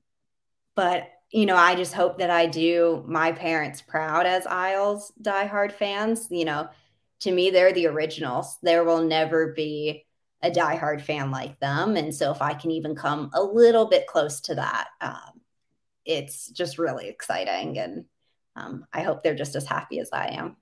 but 0.76 1.10
you 1.32 1.46
know, 1.46 1.56
I 1.56 1.76
just 1.76 1.94
hope 1.94 2.18
that 2.20 2.30
I 2.30 2.48
do 2.48 3.04
my 3.08 3.32
parents 3.32 3.82
proud 3.82 4.26
as 4.26 4.48
Isles 4.48 5.14
diehard 5.22 5.72
fans. 5.72 6.28
You 6.32 6.46
know, 6.46 6.70
to 7.22 7.32
me, 7.32 7.50
they're 7.50 7.74
the 7.74 7.88
originals. 7.88 8.58
There 8.64 8.84
will 8.84 9.04
never 9.04 9.54
be 9.54 10.06
a 10.42 10.50
diehard 10.50 11.02
fan 11.02 11.32
like 11.32 11.60
them. 11.60 11.98
And 11.98 12.14
so 12.14 12.32
if 12.32 12.42
I 12.42 12.54
can 12.54 12.72
even 12.72 12.96
come 12.96 13.30
a 13.34 13.42
little 13.42 13.88
bit 13.88 14.08
close 14.08 14.40
to 14.42 14.56
that, 14.56 14.88
um, 15.02 15.42
it's 16.06 16.48
just 16.48 16.78
really 16.80 17.10
exciting. 17.10 17.78
And 17.78 18.06
um, 18.56 18.86
I 18.94 19.02
hope 19.02 19.24
they're 19.24 19.36
just 19.36 19.56
as 19.56 19.66
happy 19.66 20.00
as 20.00 20.10
I 20.14 20.28
am. 20.28 20.58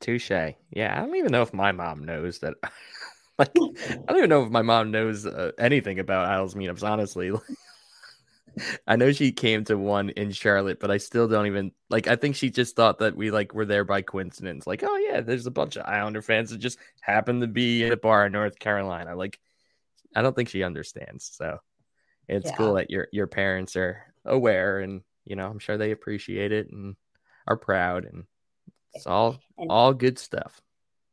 Touche. 0.00 0.30
Yeah. 0.30 0.94
I 0.96 1.00
don't 1.00 1.16
even 1.16 1.32
know 1.32 1.42
if 1.42 1.52
my 1.52 1.72
mom 1.72 2.04
knows 2.04 2.38
that. 2.38 2.54
like, 3.38 3.50
I 3.54 3.94
don't 4.08 4.16
even 4.16 4.30
know 4.30 4.44
if 4.44 4.50
my 4.50 4.62
mom 4.62 4.90
knows 4.90 5.26
uh, 5.26 5.52
anything 5.58 5.98
about 5.98 6.26
Isles 6.26 6.54
meetups, 6.54 6.82
honestly. 6.82 7.30
I 8.86 8.96
know 8.96 9.12
she 9.12 9.32
came 9.32 9.64
to 9.64 9.76
one 9.76 10.10
in 10.10 10.32
Charlotte, 10.32 10.80
but 10.80 10.90
I 10.90 10.98
still 10.98 11.28
don't 11.28 11.46
even 11.46 11.72
like. 11.88 12.08
I 12.08 12.16
think 12.16 12.36
she 12.36 12.50
just 12.50 12.76
thought 12.76 12.98
that 12.98 13.16
we 13.16 13.30
like 13.30 13.54
were 13.54 13.64
there 13.64 13.84
by 13.84 14.02
coincidence. 14.02 14.66
Like, 14.66 14.82
oh 14.82 14.96
yeah, 14.96 15.20
there's 15.20 15.46
a 15.46 15.50
bunch 15.50 15.76
of 15.76 15.86
Islander 15.86 16.22
fans 16.22 16.50
that 16.50 16.58
just 16.58 16.78
happen 17.00 17.40
to 17.40 17.46
be 17.46 17.84
in 17.84 17.92
a 17.92 17.96
bar 17.96 18.26
in 18.26 18.32
North 18.32 18.58
Carolina. 18.58 19.16
Like, 19.16 19.38
I 20.14 20.22
don't 20.22 20.34
think 20.34 20.48
she 20.48 20.62
understands. 20.62 21.30
So 21.32 21.58
it's 22.28 22.46
yeah. 22.46 22.56
cool 22.56 22.74
that 22.74 22.90
your 22.90 23.08
your 23.12 23.26
parents 23.26 23.76
are 23.76 24.02
aware, 24.24 24.80
and 24.80 25.02
you 25.24 25.36
know, 25.36 25.46
I'm 25.46 25.58
sure 25.58 25.78
they 25.78 25.92
appreciate 25.92 26.52
it 26.52 26.70
and 26.70 26.96
are 27.46 27.56
proud, 27.56 28.04
and 28.04 28.24
it's 28.94 29.06
all 29.06 29.38
all 29.68 29.94
good 29.94 30.18
stuff. 30.18 30.60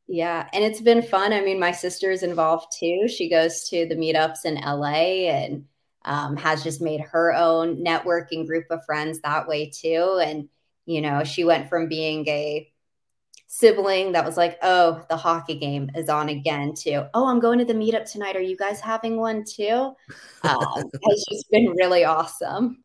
Yeah, 0.08 0.48
and 0.54 0.64
it's 0.64 0.80
been 0.80 1.02
fun. 1.02 1.34
I 1.34 1.42
mean, 1.42 1.60
my 1.60 1.72
sister's 1.72 2.24
involved 2.24 2.68
too. 2.80 3.08
She 3.08 3.30
goes 3.30 3.68
to 3.70 3.86
the 3.86 3.96
meetups 3.96 4.46
in 4.46 4.56
LA 4.56 5.30
and 5.30 5.66
um, 6.06 6.38
has 6.38 6.64
just 6.64 6.82
made 6.82 7.02
her 7.02 7.34
own 7.34 7.84
networking 7.84 8.46
group 8.46 8.66
of 8.70 8.86
friends 8.86 9.20
that 9.22 9.48
way 9.48 9.70
too. 9.70 10.20
And, 10.24 10.50
you 10.86 11.02
know, 11.02 11.24
she 11.24 11.44
went 11.44 11.70
from 11.70 11.88
being 11.88 12.28
a 12.28 12.72
sibling 13.48 14.12
that 14.12 14.26
was 14.26 14.38
like, 14.38 14.58
oh, 14.62 15.04
the 15.10 15.18
hockey 15.18 15.58
game 15.58 15.90
is 15.96 16.10
on 16.10 16.30
again 16.30 16.74
too. 16.76 17.04
Oh, 17.14 17.28
I'm 17.28 17.40
going 17.40 17.60
to 17.60 17.66
the 17.66 17.74
meetup 17.74 18.10
tonight. 18.10 18.36
Are 18.36 18.42
you 18.42 18.58
guys 18.58 18.80
having 18.80 19.18
one 19.18 19.44
too? 19.44 19.94
Um, 20.44 20.84
has 21.10 21.26
just 21.30 21.50
been 21.50 21.74
really 21.78 22.04
awesome. 22.06 22.84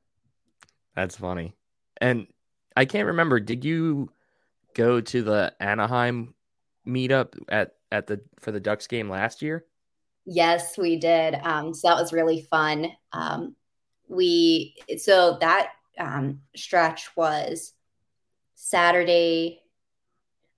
That's 0.94 1.16
funny. 1.16 1.55
And 2.01 2.27
I 2.77 2.85
can't 2.85 3.07
remember, 3.07 3.40
did 3.40 3.64
you 3.64 4.11
go 4.75 5.01
to 5.01 5.22
the 5.22 5.53
Anaheim 5.61 6.35
meetup 6.87 7.35
at, 7.48 7.72
at 7.90 8.07
the 8.07 8.20
for 8.40 8.53
the 8.53 8.61
Ducks 8.61 8.87
game 8.87 9.11
last 9.11 9.42
year? 9.42 9.64
Yes, 10.25 10.79
we 10.79 10.97
did. 10.97 11.35
Um, 11.43 11.75
so 11.75 11.89
that 11.89 12.01
was 12.01 12.13
really 12.13 12.43
fun. 12.43 12.89
Um, 13.13 13.57
we 14.09 14.77
so 14.99 15.39
that 15.41 15.71
um, 15.99 16.41
stretch 16.55 17.17
was 17.17 17.73
Saturday, 18.55 19.63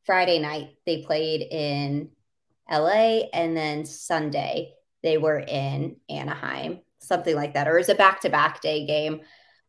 Friday 0.05 0.39
night. 0.39 0.77
They 0.87 1.03
played 1.03 1.43
in 1.43 2.11
LA, 2.71 3.23
and 3.33 3.57
then 3.57 3.85
Sunday 3.85 4.75
they 5.03 5.19
were 5.19 5.39
in 5.39 5.97
Anaheim, 6.09 6.81
something 6.99 7.35
like 7.35 7.55
that, 7.55 7.69
or 7.69 7.77
it 7.77 7.81
was 7.81 7.89
a 7.91 7.95
back-to-back 7.95 8.61
day 8.61 8.87
game. 8.87 9.21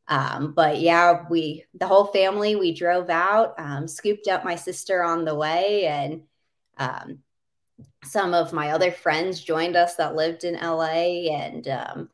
Um, 0.07 0.53
but 0.55 0.79
yeah, 0.79 1.23
we 1.29 1.65
the 1.73 1.87
whole 1.87 2.05
family 2.05 2.55
we 2.55 2.73
drove 2.73 3.09
out, 3.09 3.53
um, 3.57 3.87
scooped 3.87 4.27
up 4.27 4.43
my 4.43 4.55
sister 4.55 5.03
on 5.03 5.25
the 5.25 5.35
way, 5.35 5.85
and 5.85 6.23
um, 6.77 7.19
some 8.03 8.33
of 8.33 8.53
my 8.53 8.71
other 8.71 8.91
friends 8.91 9.41
joined 9.41 9.75
us 9.75 9.95
that 9.95 10.15
lived 10.15 10.43
in 10.43 10.55
LA, 10.55 11.29
and 11.31 11.67
um, 11.67 12.09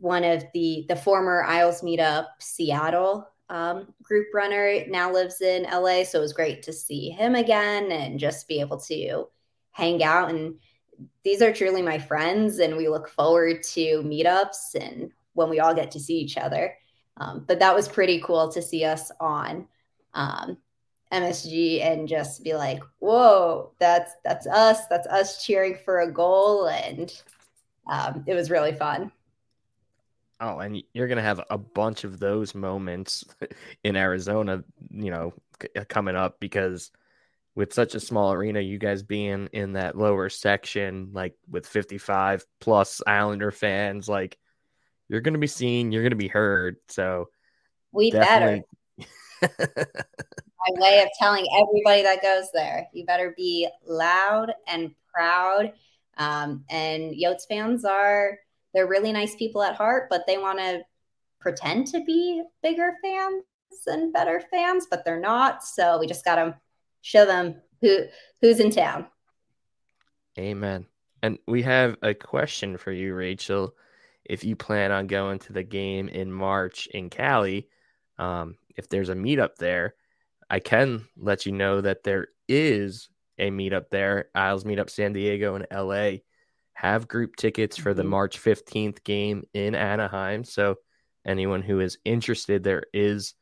one 0.00 0.24
of 0.24 0.44
the 0.54 0.84
the 0.88 0.96
former 0.96 1.44
Isles 1.44 1.82
Meetup 1.82 2.26
Seattle 2.38 3.28
um, 3.48 3.92
group 4.02 4.28
runner 4.34 4.84
now 4.88 5.12
lives 5.12 5.40
in 5.40 5.64
LA. 5.64 6.04
So 6.04 6.18
it 6.18 6.22
was 6.22 6.32
great 6.32 6.62
to 6.64 6.72
see 6.72 7.10
him 7.10 7.34
again 7.34 7.92
and 7.92 8.18
just 8.18 8.48
be 8.48 8.60
able 8.60 8.78
to 8.80 9.26
hang 9.72 10.02
out. 10.02 10.30
And 10.30 10.56
these 11.24 11.42
are 11.42 11.52
truly 11.52 11.82
my 11.82 11.98
friends, 11.98 12.58
and 12.58 12.76
we 12.76 12.88
look 12.88 13.08
forward 13.08 13.62
to 13.64 14.02
meetups 14.02 14.74
and 14.74 15.10
when 15.34 15.48
we 15.48 15.60
all 15.60 15.74
get 15.74 15.90
to 15.92 16.00
see 16.00 16.18
each 16.18 16.36
other. 16.36 16.74
Um, 17.16 17.44
but 17.46 17.58
that 17.58 17.74
was 17.74 17.88
pretty 17.88 18.20
cool 18.20 18.50
to 18.52 18.62
see 18.62 18.84
us 18.84 19.10
on 19.20 19.66
um, 20.14 20.58
MSG 21.12 21.82
and 21.82 22.08
just 22.08 22.42
be 22.42 22.54
like, 22.54 22.82
"Whoa, 22.98 23.72
that's 23.78 24.12
that's 24.24 24.46
us! 24.46 24.86
That's 24.86 25.06
us 25.06 25.44
cheering 25.44 25.76
for 25.84 26.00
a 26.00 26.10
goal!" 26.10 26.66
And 26.66 27.12
um, 27.86 28.24
it 28.26 28.34
was 28.34 28.50
really 28.50 28.72
fun. 28.72 29.12
Oh, 30.40 30.58
and 30.58 30.82
you're 30.92 31.08
gonna 31.08 31.22
have 31.22 31.40
a 31.50 31.58
bunch 31.58 32.04
of 32.04 32.18
those 32.18 32.54
moments 32.54 33.24
in 33.84 33.94
Arizona, 33.94 34.64
you 34.90 35.10
know, 35.10 35.34
uh, 35.76 35.84
coming 35.88 36.16
up 36.16 36.40
because 36.40 36.90
with 37.54 37.72
such 37.72 37.94
a 37.94 38.00
small 38.00 38.32
arena, 38.32 38.60
you 38.60 38.78
guys 38.78 39.02
being 39.02 39.48
in 39.52 39.74
that 39.74 39.96
lower 39.96 40.28
section, 40.30 41.10
like 41.12 41.36
with 41.50 41.66
55 41.66 42.44
plus 42.60 43.02
Islander 43.06 43.50
fans, 43.50 44.08
like 44.08 44.38
you're 45.08 45.20
gonna 45.20 45.38
be 45.38 45.46
seen, 45.46 45.92
you're 45.92 46.02
gonna 46.02 46.16
be 46.16 46.28
heard. 46.28 46.76
So 46.88 47.28
we 47.92 48.10
better. 48.10 48.62
My 49.42 50.80
way 50.80 51.02
of 51.02 51.08
telling 51.18 51.46
everybody 51.54 52.02
that 52.02 52.22
goes 52.22 52.50
there. 52.52 52.88
You 52.92 53.04
better 53.04 53.34
be 53.36 53.68
loud 53.86 54.52
and 54.66 54.94
proud. 55.12 55.72
Um, 56.16 56.64
and 56.70 57.14
Yotes 57.14 57.46
fans 57.48 57.84
are 57.84 58.38
they're 58.74 58.86
really 58.86 59.12
nice 59.12 59.34
people 59.34 59.62
at 59.62 59.76
heart, 59.76 60.08
but 60.08 60.24
they 60.26 60.38
want 60.38 60.58
to 60.58 60.82
pretend 61.40 61.88
to 61.88 62.02
be 62.04 62.42
bigger 62.62 62.94
fans 63.02 63.44
and 63.86 64.12
better 64.12 64.42
fans, 64.50 64.86
but 64.90 65.04
they're 65.04 65.20
not. 65.20 65.64
So 65.64 65.98
we 65.98 66.06
just 66.06 66.24
got 66.24 66.36
to 66.36 66.56
show 67.00 67.26
them 67.26 67.56
who 67.80 68.04
who's 68.40 68.60
in 68.60 68.70
town. 68.70 69.06
Amen. 70.38 70.86
And 71.22 71.38
we 71.46 71.62
have 71.62 71.96
a 72.02 72.14
question 72.14 72.76
for 72.76 72.90
you, 72.90 73.14
Rachel. 73.14 73.74
If 74.24 74.44
you 74.44 74.56
plan 74.56 74.92
on 74.92 75.06
going 75.06 75.40
to 75.40 75.52
the 75.52 75.62
game 75.62 76.08
in 76.08 76.32
March 76.32 76.86
in 76.88 77.10
Cali, 77.10 77.68
um, 78.18 78.56
if 78.76 78.88
there's 78.88 79.08
a 79.08 79.14
meetup 79.14 79.56
there, 79.56 79.94
I 80.48 80.60
can 80.60 81.06
let 81.16 81.46
you 81.46 81.52
know 81.52 81.80
that 81.80 82.02
there 82.04 82.28
is 82.48 83.08
a 83.38 83.50
meetup 83.50 83.90
there. 83.90 84.26
Isles 84.34 84.64
Meetup 84.64 84.90
San 84.90 85.12
Diego 85.12 85.54
and 85.54 85.66
LA 85.72 86.18
have 86.74 87.08
group 87.08 87.36
tickets 87.36 87.76
for 87.76 87.94
the 87.94 88.02
mm-hmm. 88.02 88.10
March 88.10 88.40
15th 88.40 89.02
game 89.04 89.44
in 89.54 89.74
Anaheim. 89.74 90.44
So 90.44 90.76
anyone 91.24 91.62
who 91.62 91.80
is 91.80 91.98
interested, 92.04 92.62
there 92.62 92.84
is 92.92 93.34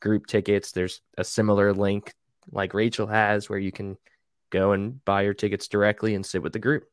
group 0.00 0.26
tickets. 0.26 0.72
There's 0.72 1.00
a 1.16 1.24
similar 1.24 1.72
link 1.72 2.14
like 2.50 2.74
Rachel 2.74 3.06
has 3.06 3.48
where 3.48 3.58
you 3.58 3.72
can 3.72 3.96
go 4.50 4.72
and 4.72 5.04
buy 5.04 5.22
your 5.22 5.34
tickets 5.34 5.68
directly 5.68 6.14
and 6.14 6.26
sit 6.26 6.42
with 6.42 6.52
the 6.52 6.58
group. 6.58 6.84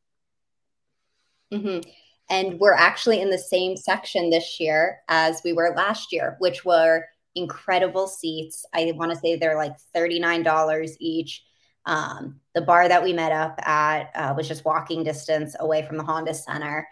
Mm-hmm. 1.51 1.89
And 2.29 2.59
we're 2.59 2.73
actually 2.73 3.21
in 3.21 3.29
the 3.29 3.37
same 3.37 3.77
section 3.77 4.29
this 4.29 4.59
year 4.59 4.99
as 5.07 5.41
we 5.43 5.53
were 5.53 5.73
last 5.75 6.11
year, 6.11 6.35
which 6.39 6.65
were 6.65 7.05
incredible 7.37 8.07
seats. 8.07 8.65
I 8.73 8.91
want 8.95 9.11
to 9.11 9.17
say 9.17 9.35
they're 9.35 9.55
like 9.55 9.73
$39 9.95 10.95
each. 10.99 11.43
Um, 11.85 12.41
the 12.53 12.61
bar 12.61 12.87
that 12.87 13.03
we 13.03 13.13
met 13.13 13.31
up 13.31 13.59
at 13.65 14.11
uh, 14.13 14.33
was 14.35 14.47
just 14.47 14.65
walking 14.65 15.03
distance 15.03 15.55
away 15.59 15.85
from 15.85 15.97
the 15.97 16.03
Honda 16.03 16.33
Center. 16.33 16.87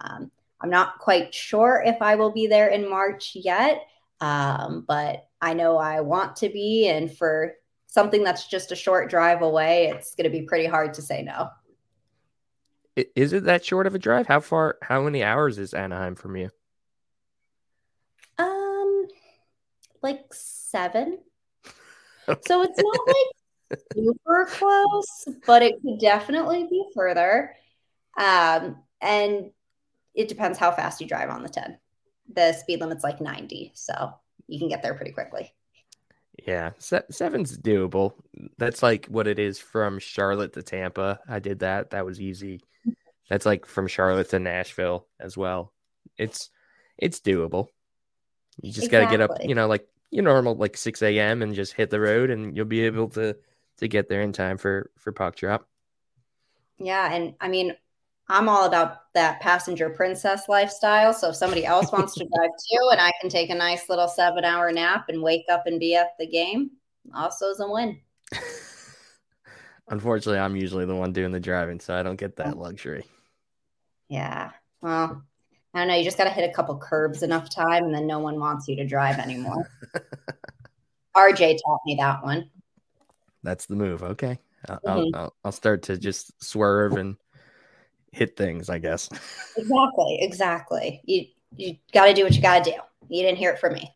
Um, 0.00 0.30
I'm 0.60 0.70
not 0.70 0.98
quite 0.98 1.34
sure 1.34 1.82
if 1.84 2.00
I 2.00 2.14
will 2.14 2.32
be 2.32 2.46
there 2.46 2.68
in 2.68 2.88
March 2.88 3.32
yet, 3.34 3.86
um, 4.20 4.84
but 4.86 5.26
I 5.42 5.54
know 5.54 5.76
I 5.76 6.00
want 6.00 6.36
to 6.36 6.48
be. 6.48 6.88
And 6.88 7.14
for 7.14 7.54
something 7.86 8.24
that's 8.24 8.46
just 8.46 8.72
a 8.72 8.76
short 8.76 9.10
drive 9.10 9.42
away, 9.42 9.88
it's 9.88 10.14
going 10.14 10.30
to 10.30 10.30
be 10.30 10.46
pretty 10.46 10.66
hard 10.66 10.94
to 10.94 11.02
say 11.02 11.22
no. 11.22 11.50
Is 13.14 13.32
it 13.32 13.44
that 13.44 13.64
short 13.64 13.86
of 13.86 13.94
a 13.94 13.98
drive? 13.98 14.26
How 14.26 14.40
far, 14.40 14.78
how 14.82 15.02
many 15.02 15.22
hours 15.22 15.58
is 15.58 15.74
Anaheim 15.74 16.14
from 16.14 16.36
you? 16.36 16.50
Like 20.02 20.32
seven. 20.32 21.18
so 22.46 22.62
it's 22.62 22.78
not 22.78 22.98
like 23.06 23.80
super 23.94 24.46
close, 24.46 25.28
but 25.46 25.62
it 25.62 25.80
could 25.82 25.98
definitely 25.98 26.66
be 26.70 26.84
further. 26.94 27.54
Um, 28.18 28.76
and 29.00 29.50
it 30.14 30.28
depends 30.28 30.58
how 30.58 30.72
fast 30.72 31.00
you 31.00 31.06
drive 31.06 31.30
on 31.30 31.42
the 31.42 31.48
10. 31.48 31.78
The 32.34 32.52
speed 32.52 32.80
limit's 32.80 33.04
like 33.04 33.20
90, 33.20 33.72
so 33.74 34.14
you 34.46 34.58
can 34.58 34.68
get 34.68 34.82
there 34.82 34.94
pretty 34.94 35.12
quickly. 35.12 35.52
Yeah, 36.46 36.70
seven's 36.78 37.58
doable. 37.58 38.14
That's 38.56 38.82
like 38.82 39.06
what 39.06 39.26
it 39.26 39.38
is 39.38 39.58
from 39.58 39.98
Charlotte 39.98 40.54
to 40.54 40.62
Tampa. 40.62 41.20
I 41.28 41.38
did 41.38 41.60
that. 41.60 41.90
That 41.90 42.06
was 42.06 42.20
easy. 42.20 42.60
That's 43.28 43.46
like 43.46 43.66
from 43.66 43.86
Charlotte 43.86 44.30
to 44.30 44.38
Nashville 44.38 45.06
as 45.18 45.36
well. 45.36 45.72
It's 46.16 46.50
it's 46.98 47.20
doable. 47.20 47.68
You 48.62 48.72
just 48.72 48.86
exactly. 48.86 49.16
got 49.16 49.28
to 49.28 49.34
get 49.34 49.42
up, 49.42 49.48
you 49.48 49.54
know, 49.54 49.66
like 49.66 49.86
your 50.10 50.24
normal 50.24 50.54
like 50.54 50.76
6 50.76 51.02
a.m. 51.02 51.42
and 51.42 51.54
just 51.54 51.72
hit 51.72 51.90
the 51.90 52.00
road, 52.00 52.30
and 52.30 52.56
you'll 52.56 52.66
be 52.66 52.82
able 52.82 53.08
to 53.10 53.36
to 53.78 53.88
get 53.88 54.08
there 54.08 54.22
in 54.22 54.32
time 54.32 54.58
for 54.58 54.90
for 54.96 55.12
puck 55.12 55.36
drop. 55.36 55.66
Yeah, 56.78 57.12
and 57.12 57.34
I 57.40 57.48
mean, 57.48 57.74
I'm 58.28 58.48
all 58.48 58.64
about 58.64 59.12
that 59.14 59.40
passenger 59.40 59.90
princess 59.90 60.48
lifestyle. 60.48 61.12
So 61.12 61.30
if 61.30 61.36
somebody 61.36 61.66
else 61.66 61.92
wants 61.92 62.14
to 62.14 62.24
drive 62.24 62.50
too, 62.50 62.88
and 62.92 63.00
I 63.00 63.12
can 63.20 63.30
take 63.30 63.50
a 63.50 63.54
nice 63.54 63.88
little 63.88 64.08
seven 64.08 64.44
hour 64.44 64.70
nap 64.72 65.06
and 65.08 65.22
wake 65.22 65.46
up 65.50 65.66
and 65.66 65.80
be 65.80 65.94
at 65.94 66.16
the 66.18 66.26
game, 66.26 66.70
also 67.14 67.46
is 67.50 67.60
a 67.60 67.68
win. 67.68 68.00
Unfortunately, 69.88 70.38
I'm 70.38 70.54
usually 70.54 70.86
the 70.86 70.94
one 70.94 71.12
doing 71.12 71.32
the 71.32 71.40
driving, 71.40 71.80
so 71.80 71.94
I 71.94 72.02
don't 72.02 72.16
get 72.18 72.36
that 72.36 72.56
luxury. 72.56 73.04
Yeah. 74.08 74.50
Well, 74.80 75.24
I 75.72 75.78
don't 75.78 75.88
know. 75.88 75.94
You 75.94 76.04
just 76.04 76.18
got 76.18 76.24
to 76.24 76.30
hit 76.30 76.48
a 76.48 76.52
couple 76.52 76.76
curbs 76.78 77.22
enough 77.22 77.48
time, 77.48 77.84
and 77.84 77.94
then 77.94 78.06
no 78.06 78.18
one 78.18 78.40
wants 78.40 78.66
you 78.66 78.76
to 78.76 78.86
drive 78.86 79.18
anymore. 79.18 79.70
RJ 81.16 81.58
taught 81.64 81.80
me 81.86 81.96
that 81.96 82.24
one. 82.24 82.50
That's 83.42 83.66
the 83.66 83.76
move. 83.76 84.02
Okay, 84.02 84.38
I'll, 84.68 84.80
mm-hmm. 84.80 85.14
I'll, 85.14 85.34
I'll 85.44 85.52
start 85.52 85.82
to 85.84 85.96
just 85.96 86.42
swerve 86.42 86.94
and 86.94 87.16
hit 88.12 88.36
things. 88.36 88.68
I 88.68 88.78
guess. 88.78 89.08
Exactly. 89.56 90.18
Exactly. 90.22 91.00
You 91.04 91.26
you 91.56 91.76
got 91.92 92.06
to 92.06 92.14
do 92.14 92.24
what 92.24 92.34
you 92.34 92.40
got 92.40 92.64
to 92.64 92.70
do. 92.70 92.76
You 93.08 93.22
didn't 93.22 93.38
hear 93.38 93.50
it 93.50 93.58
from 93.58 93.74
me. 93.74 93.94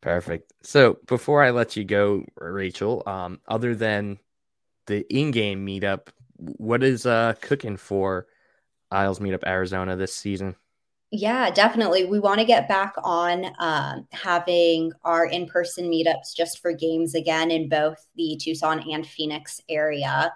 Perfect. 0.00 0.52
So 0.62 0.98
before 1.06 1.42
I 1.42 1.50
let 1.50 1.76
you 1.76 1.84
go, 1.84 2.24
Rachel, 2.36 3.02
um, 3.06 3.40
other 3.46 3.74
than 3.74 4.18
the 4.86 5.04
in-game 5.14 5.66
meetup, 5.66 6.08
what 6.36 6.82
is 6.82 7.04
uh 7.04 7.34
cooking 7.40 7.76
for? 7.76 8.26
Isles 8.90 9.18
Meetup 9.18 9.46
Arizona 9.46 9.96
this 9.96 10.14
season? 10.14 10.56
Yeah, 11.10 11.50
definitely. 11.50 12.04
We 12.04 12.18
want 12.18 12.40
to 12.40 12.44
get 12.44 12.68
back 12.68 12.94
on 13.02 13.46
um, 13.58 14.06
having 14.12 14.92
our 15.04 15.24
in 15.24 15.46
person 15.46 15.90
meetups 15.90 16.34
just 16.36 16.60
for 16.60 16.72
games 16.72 17.14
again 17.14 17.50
in 17.50 17.68
both 17.68 18.06
the 18.14 18.38
Tucson 18.40 18.84
and 18.90 19.06
Phoenix 19.06 19.60
area. 19.70 20.34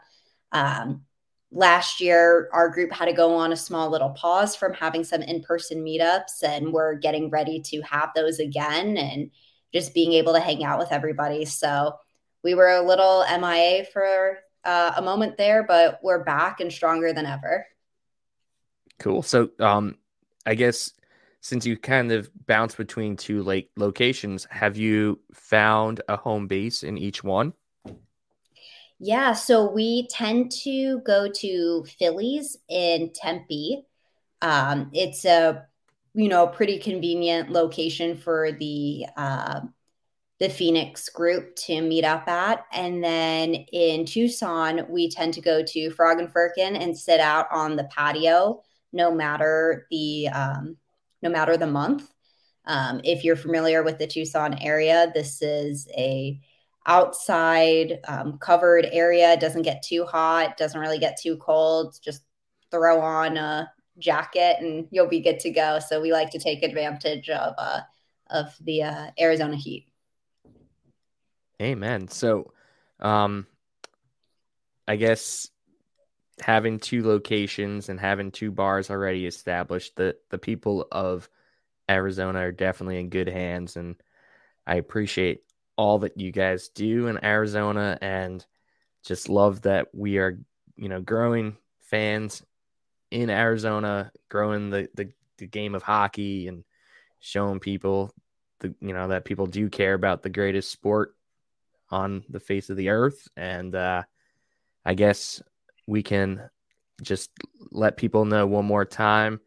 Um, 0.50 1.02
last 1.50 2.00
year, 2.00 2.48
our 2.54 2.70
group 2.70 2.90
had 2.90 3.04
to 3.04 3.12
go 3.12 3.34
on 3.34 3.52
a 3.52 3.56
small 3.56 3.90
little 3.90 4.10
pause 4.10 4.56
from 4.56 4.72
having 4.72 5.04
some 5.04 5.20
in 5.20 5.42
person 5.42 5.84
meetups, 5.84 6.42
and 6.42 6.72
we're 6.72 6.94
getting 6.94 7.28
ready 7.28 7.60
to 7.60 7.82
have 7.82 8.10
those 8.14 8.38
again 8.38 8.96
and 8.96 9.30
just 9.74 9.92
being 9.92 10.12
able 10.14 10.32
to 10.32 10.40
hang 10.40 10.64
out 10.64 10.78
with 10.78 10.90
everybody. 10.90 11.44
So 11.44 11.96
we 12.42 12.54
were 12.54 12.70
a 12.70 12.86
little 12.86 13.24
MIA 13.30 13.84
for 13.92 14.38
uh, 14.64 14.92
a 14.96 15.02
moment 15.02 15.36
there, 15.36 15.64
but 15.64 16.00
we're 16.02 16.24
back 16.24 16.60
and 16.60 16.72
stronger 16.72 17.12
than 17.12 17.26
ever. 17.26 17.66
Cool. 18.98 19.22
So, 19.22 19.50
um, 19.58 19.96
I 20.46 20.54
guess 20.54 20.92
since 21.42 21.66
you 21.66 21.76
kind 21.76 22.12
of 22.12 22.30
bounce 22.46 22.74
between 22.74 23.16
two 23.16 23.42
like 23.42 23.68
locations, 23.76 24.46
have 24.50 24.76
you 24.76 25.20
found 25.34 26.00
a 26.08 26.16
home 26.16 26.46
base 26.46 26.82
in 26.84 26.96
each 26.96 27.22
one? 27.22 27.52
Yeah, 29.00 29.32
so 29.32 29.68
we 29.68 30.06
tend 30.06 30.52
to 30.62 31.00
go 31.00 31.28
to 31.28 31.84
Phillies 31.98 32.56
in 32.68 33.10
Tempe. 33.12 33.84
Um, 34.40 34.90
it's 34.92 35.24
a 35.24 35.66
you 36.14 36.28
know 36.28 36.46
pretty 36.46 36.78
convenient 36.78 37.50
location 37.50 38.16
for 38.16 38.52
the 38.52 39.06
uh, 39.16 39.62
the 40.38 40.48
Phoenix 40.48 41.08
group 41.08 41.56
to 41.56 41.80
meet 41.80 42.04
up 42.04 42.28
at, 42.28 42.64
and 42.72 43.02
then 43.02 43.54
in 43.72 44.04
Tucson 44.04 44.86
we 44.88 45.10
tend 45.10 45.34
to 45.34 45.40
go 45.40 45.64
to 45.64 45.90
Frog 45.90 46.20
and 46.20 46.32
Firkin 46.32 46.76
and 46.76 46.96
sit 46.96 47.18
out 47.18 47.46
on 47.50 47.74
the 47.74 47.84
patio 47.84 48.62
no 48.92 49.12
matter 49.12 49.86
the 49.90 50.28
um, 50.28 50.76
no 51.22 51.30
matter 51.30 51.56
the 51.56 51.66
month. 51.66 52.12
Um, 52.64 53.00
if 53.02 53.24
you're 53.24 53.36
familiar 53.36 53.82
with 53.82 53.98
the 53.98 54.06
Tucson 54.06 54.54
area, 54.54 55.10
this 55.14 55.42
is 55.42 55.88
a 55.96 56.40
outside 56.86 58.00
um, 58.06 58.38
covered 58.38 58.86
area. 58.92 59.32
It 59.32 59.40
doesn't 59.40 59.62
get 59.62 59.82
too 59.82 60.04
hot, 60.04 60.56
doesn't 60.56 60.80
really 60.80 60.98
get 60.98 61.20
too 61.20 61.36
cold. 61.36 61.98
Just 62.02 62.22
throw 62.70 63.00
on 63.00 63.36
a 63.36 63.70
jacket 63.98 64.56
and 64.60 64.86
you'll 64.90 65.08
be 65.08 65.20
good 65.20 65.38
to 65.40 65.50
go. 65.50 65.78
So 65.78 66.00
we 66.00 66.12
like 66.12 66.30
to 66.30 66.38
take 66.38 66.62
advantage 66.62 67.28
of 67.30 67.54
uh, 67.58 67.80
of 68.30 68.54
the 68.60 68.82
uh, 68.82 69.10
Arizona 69.20 69.56
heat. 69.56 69.88
Amen. 71.60 72.08
So, 72.08 72.52
um, 72.98 73.46
I 74.88 74.96
guess 74.96 75.51
having 76.40 76.78
two 76.78 77.06
locations 77.06 77.88
and 77.88 78.00
having 78.00 78.30
two 78.30 78.50
bars 78.50 78.90
already 78.90 79.26
established, 79.26 79.96
the 79.96 80.16
the 80.30 80.38
people 80.38 80.86
of 80.90 81.28
Arizona 81.90 82.40
are 82.40 82.52
definitely 82.52 82.98
in 82.98 83.10
good 83.10 83.28
hands, 83.28 83.76
and 83.76 83.96
I 84.66 84.76
appreciate 84.76 85.42
all 85.76 86.00
that 86.00 86.18
you 86.18 86.30
guys 86.30 86.68
do 86.68 87.08
in 87.08 87.24
Arizona 87.24 87.98
and 88.00 88.44
just 89.04 89.28
love 89.28 89.62
that 89.62 89.88
we 89.92 90.18
are, 90.18 90.38
you 90.76 90.88
know, 90.88 91.00
growing 91.00 91.56
fans 91.80 92.42
in 93.10 93.30
Arizona, 93.30 94.12
growing 94.28 94.70
the, 94.70 94.88
the, 94.94 95.10
the 95.38 95.46
game 95.46 95.74
of 95.74 95.82
hockey 95.82 96.46
and 96.46 96.64
showing 97.20 97.58
people 97.58 98.12
the, 98.60 98.74
you 98.80 98.92
know, 98.92 99.08
that 99.08 99.24
people 99.24 99.46
do 99.46 99.68
care 99.68 99.94
about 99.94 100.22
the 100.22 100.30
greatest 100.30 100.70
sport 100.70 101.14
on 101.90 102.24
the 102.28 102.40
face 102.40 102.70
of 102.70 102.76
the 102.76 102.90
earth. 102.90 103.28
And 103.36 103.74
uh, 103.74 104.02
I 104.84 104.94
guess 104.94 105.42
we 105.92 106.02
can 106.02 106.48
just 107.02 107.30
let 107.70 107.98
people 107.98 108.24
know 108.24 108.46
one 108.46 108.64
more 108.64 108.86
time 108.86 109.40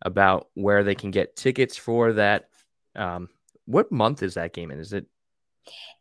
about 0.00 0.48
where 0.54 0.82
they 0.82 0.94
can 0.94 1.10
get 1.10 1.36
tickets 1.36 1.76
for 1.76 2.14
that. 2.14 2.48
Um, 2.96 3.28
what 3.66 3.92
month 3.92 4.22
is 4.22 4.34
that 4.34 4.54
game 4.54 4.70
in? 4.70 4.78
Is 4.78 4.94
it? 4.94 5.04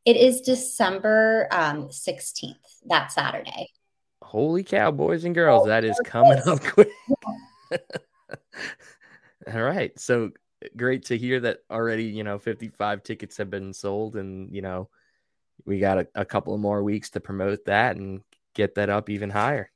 It 0.06 0.16
is 0.16 0.40
December 0.40 1.50
um, 1.52 1.90
16th, 1.90 2.56
that 2.86 3.12
Saturday. 3.12 3.68
Holy 4.22 4.64
cow, 4.64 4.90
boys 4.90 5.26
and 5.26 5.36
girls, 5.36 5.68
that 5.68 5.84
is 5.84 6.00
coming 6.06 6.40
up 6.48 6.62
quick. 6.64 6.90
All 9.54 9.62
right. 9.62 9.98
So 10.00 10.32
great 10.78 11.06
to 11.08 11.18
hear 11.18 11.42
that 11.42 11.60
already, 11.70 12.06
you 12.06 12.24
know, 12.24 12.40
55 12.40 13.04
tickets 13.04 13.36
have 13.36 13.50
been 13.50 13.74
sold 13.74 14.16
and, 14.16 14.56
you 14.56 14.62
know, 14.62 14.90
we 15.66 15.80
got 15.80 15.98
a, 15.98 16.08
a 16.16 16.26
couple 16.26 16.54
of 16.54 16.62
more 16.62 16.82
weeks 16.84 17.10
to 17.12 17.20
promote 17.20 17.66
that 17.66 17.98
and 17.98 18.22
get 18.54 18.76
that 18.76 18.90
up 18.90 19.10
even 19.10 19.30
higher. 19.30 19.72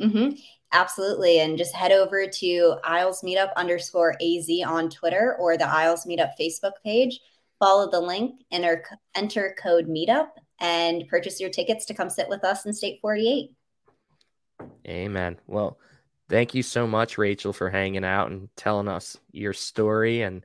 Mm-hmm. 0.00 0.36
Absolutely. 0.72 1.40
And 1.40 1.56
just 1.56 1.74
head 1.74 1.92
over 1.92 2.26
to 2.26 2.76
Isles 2.84 3.22
Meetup 3.22 3.54
underscore 3.56 4.16
AZ 4.20 4.48
on 4.66 4.90
Twitter 4.90 5.36
or 5.38 5.56
the 5.56 5.68
Isles 5.68 6.04
Meetup 6.04 6.32
Facebook 6.38 6.72
page. 6.84 7.20
Follow 7.58 7.90
the 7.90 8.00
link, 8.00 8.42
enter, 8.50 8.84
enter 9.14 9.56
code 9.60 9.86
Meetup, 9.86 10.28
and 10.60 11.08
purchase 11.08 11.40
your 11.40 11.50
tickets 11.50 11.86
to 11.86 11.94
come 11.94 12.10
sit 12.10 12.28
with 12.28 12.44
us 12.44 12.66
in 12.66 12.72
State 12.72 13.00
48. 13.00 13.50
Amen. 14.86 15.38
Well, 15.46 15.78
thank 16.28 16.54
you 16.54 16.62
so 16.62 16.86
much, 16.86 17.16
Rachel, 17.16 17.52
for 17.52 17.70
hanging 17.70 18.04
out 18.04 18.30
and 18.30 18.48
telling 18.56 18.88
us 18.88 19.16
your 19.32 19.52
story 19.52 20.22
and 20.22 20.44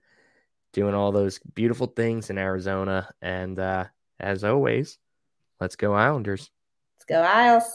doing 0.74 0.96
all 0.96 1.12
those 1.12 1.40
beautiful 1.40 1.88
things 1.88 2.30
in 2.30 2.38
Arizona. 2.38 3.10
And 3.22 3.60
uh, 3.60 3.86
as 4.20 4.44
always, 4.44 4.98
let's 5.60 5.76
go 5.76 5.94
Islanders. 5.94 6.50
Let's 6.98 7.06
go 7.06 7.22
Isles. 7.22 7.70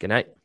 Good 0.00 0.08
night. 0.08 0.35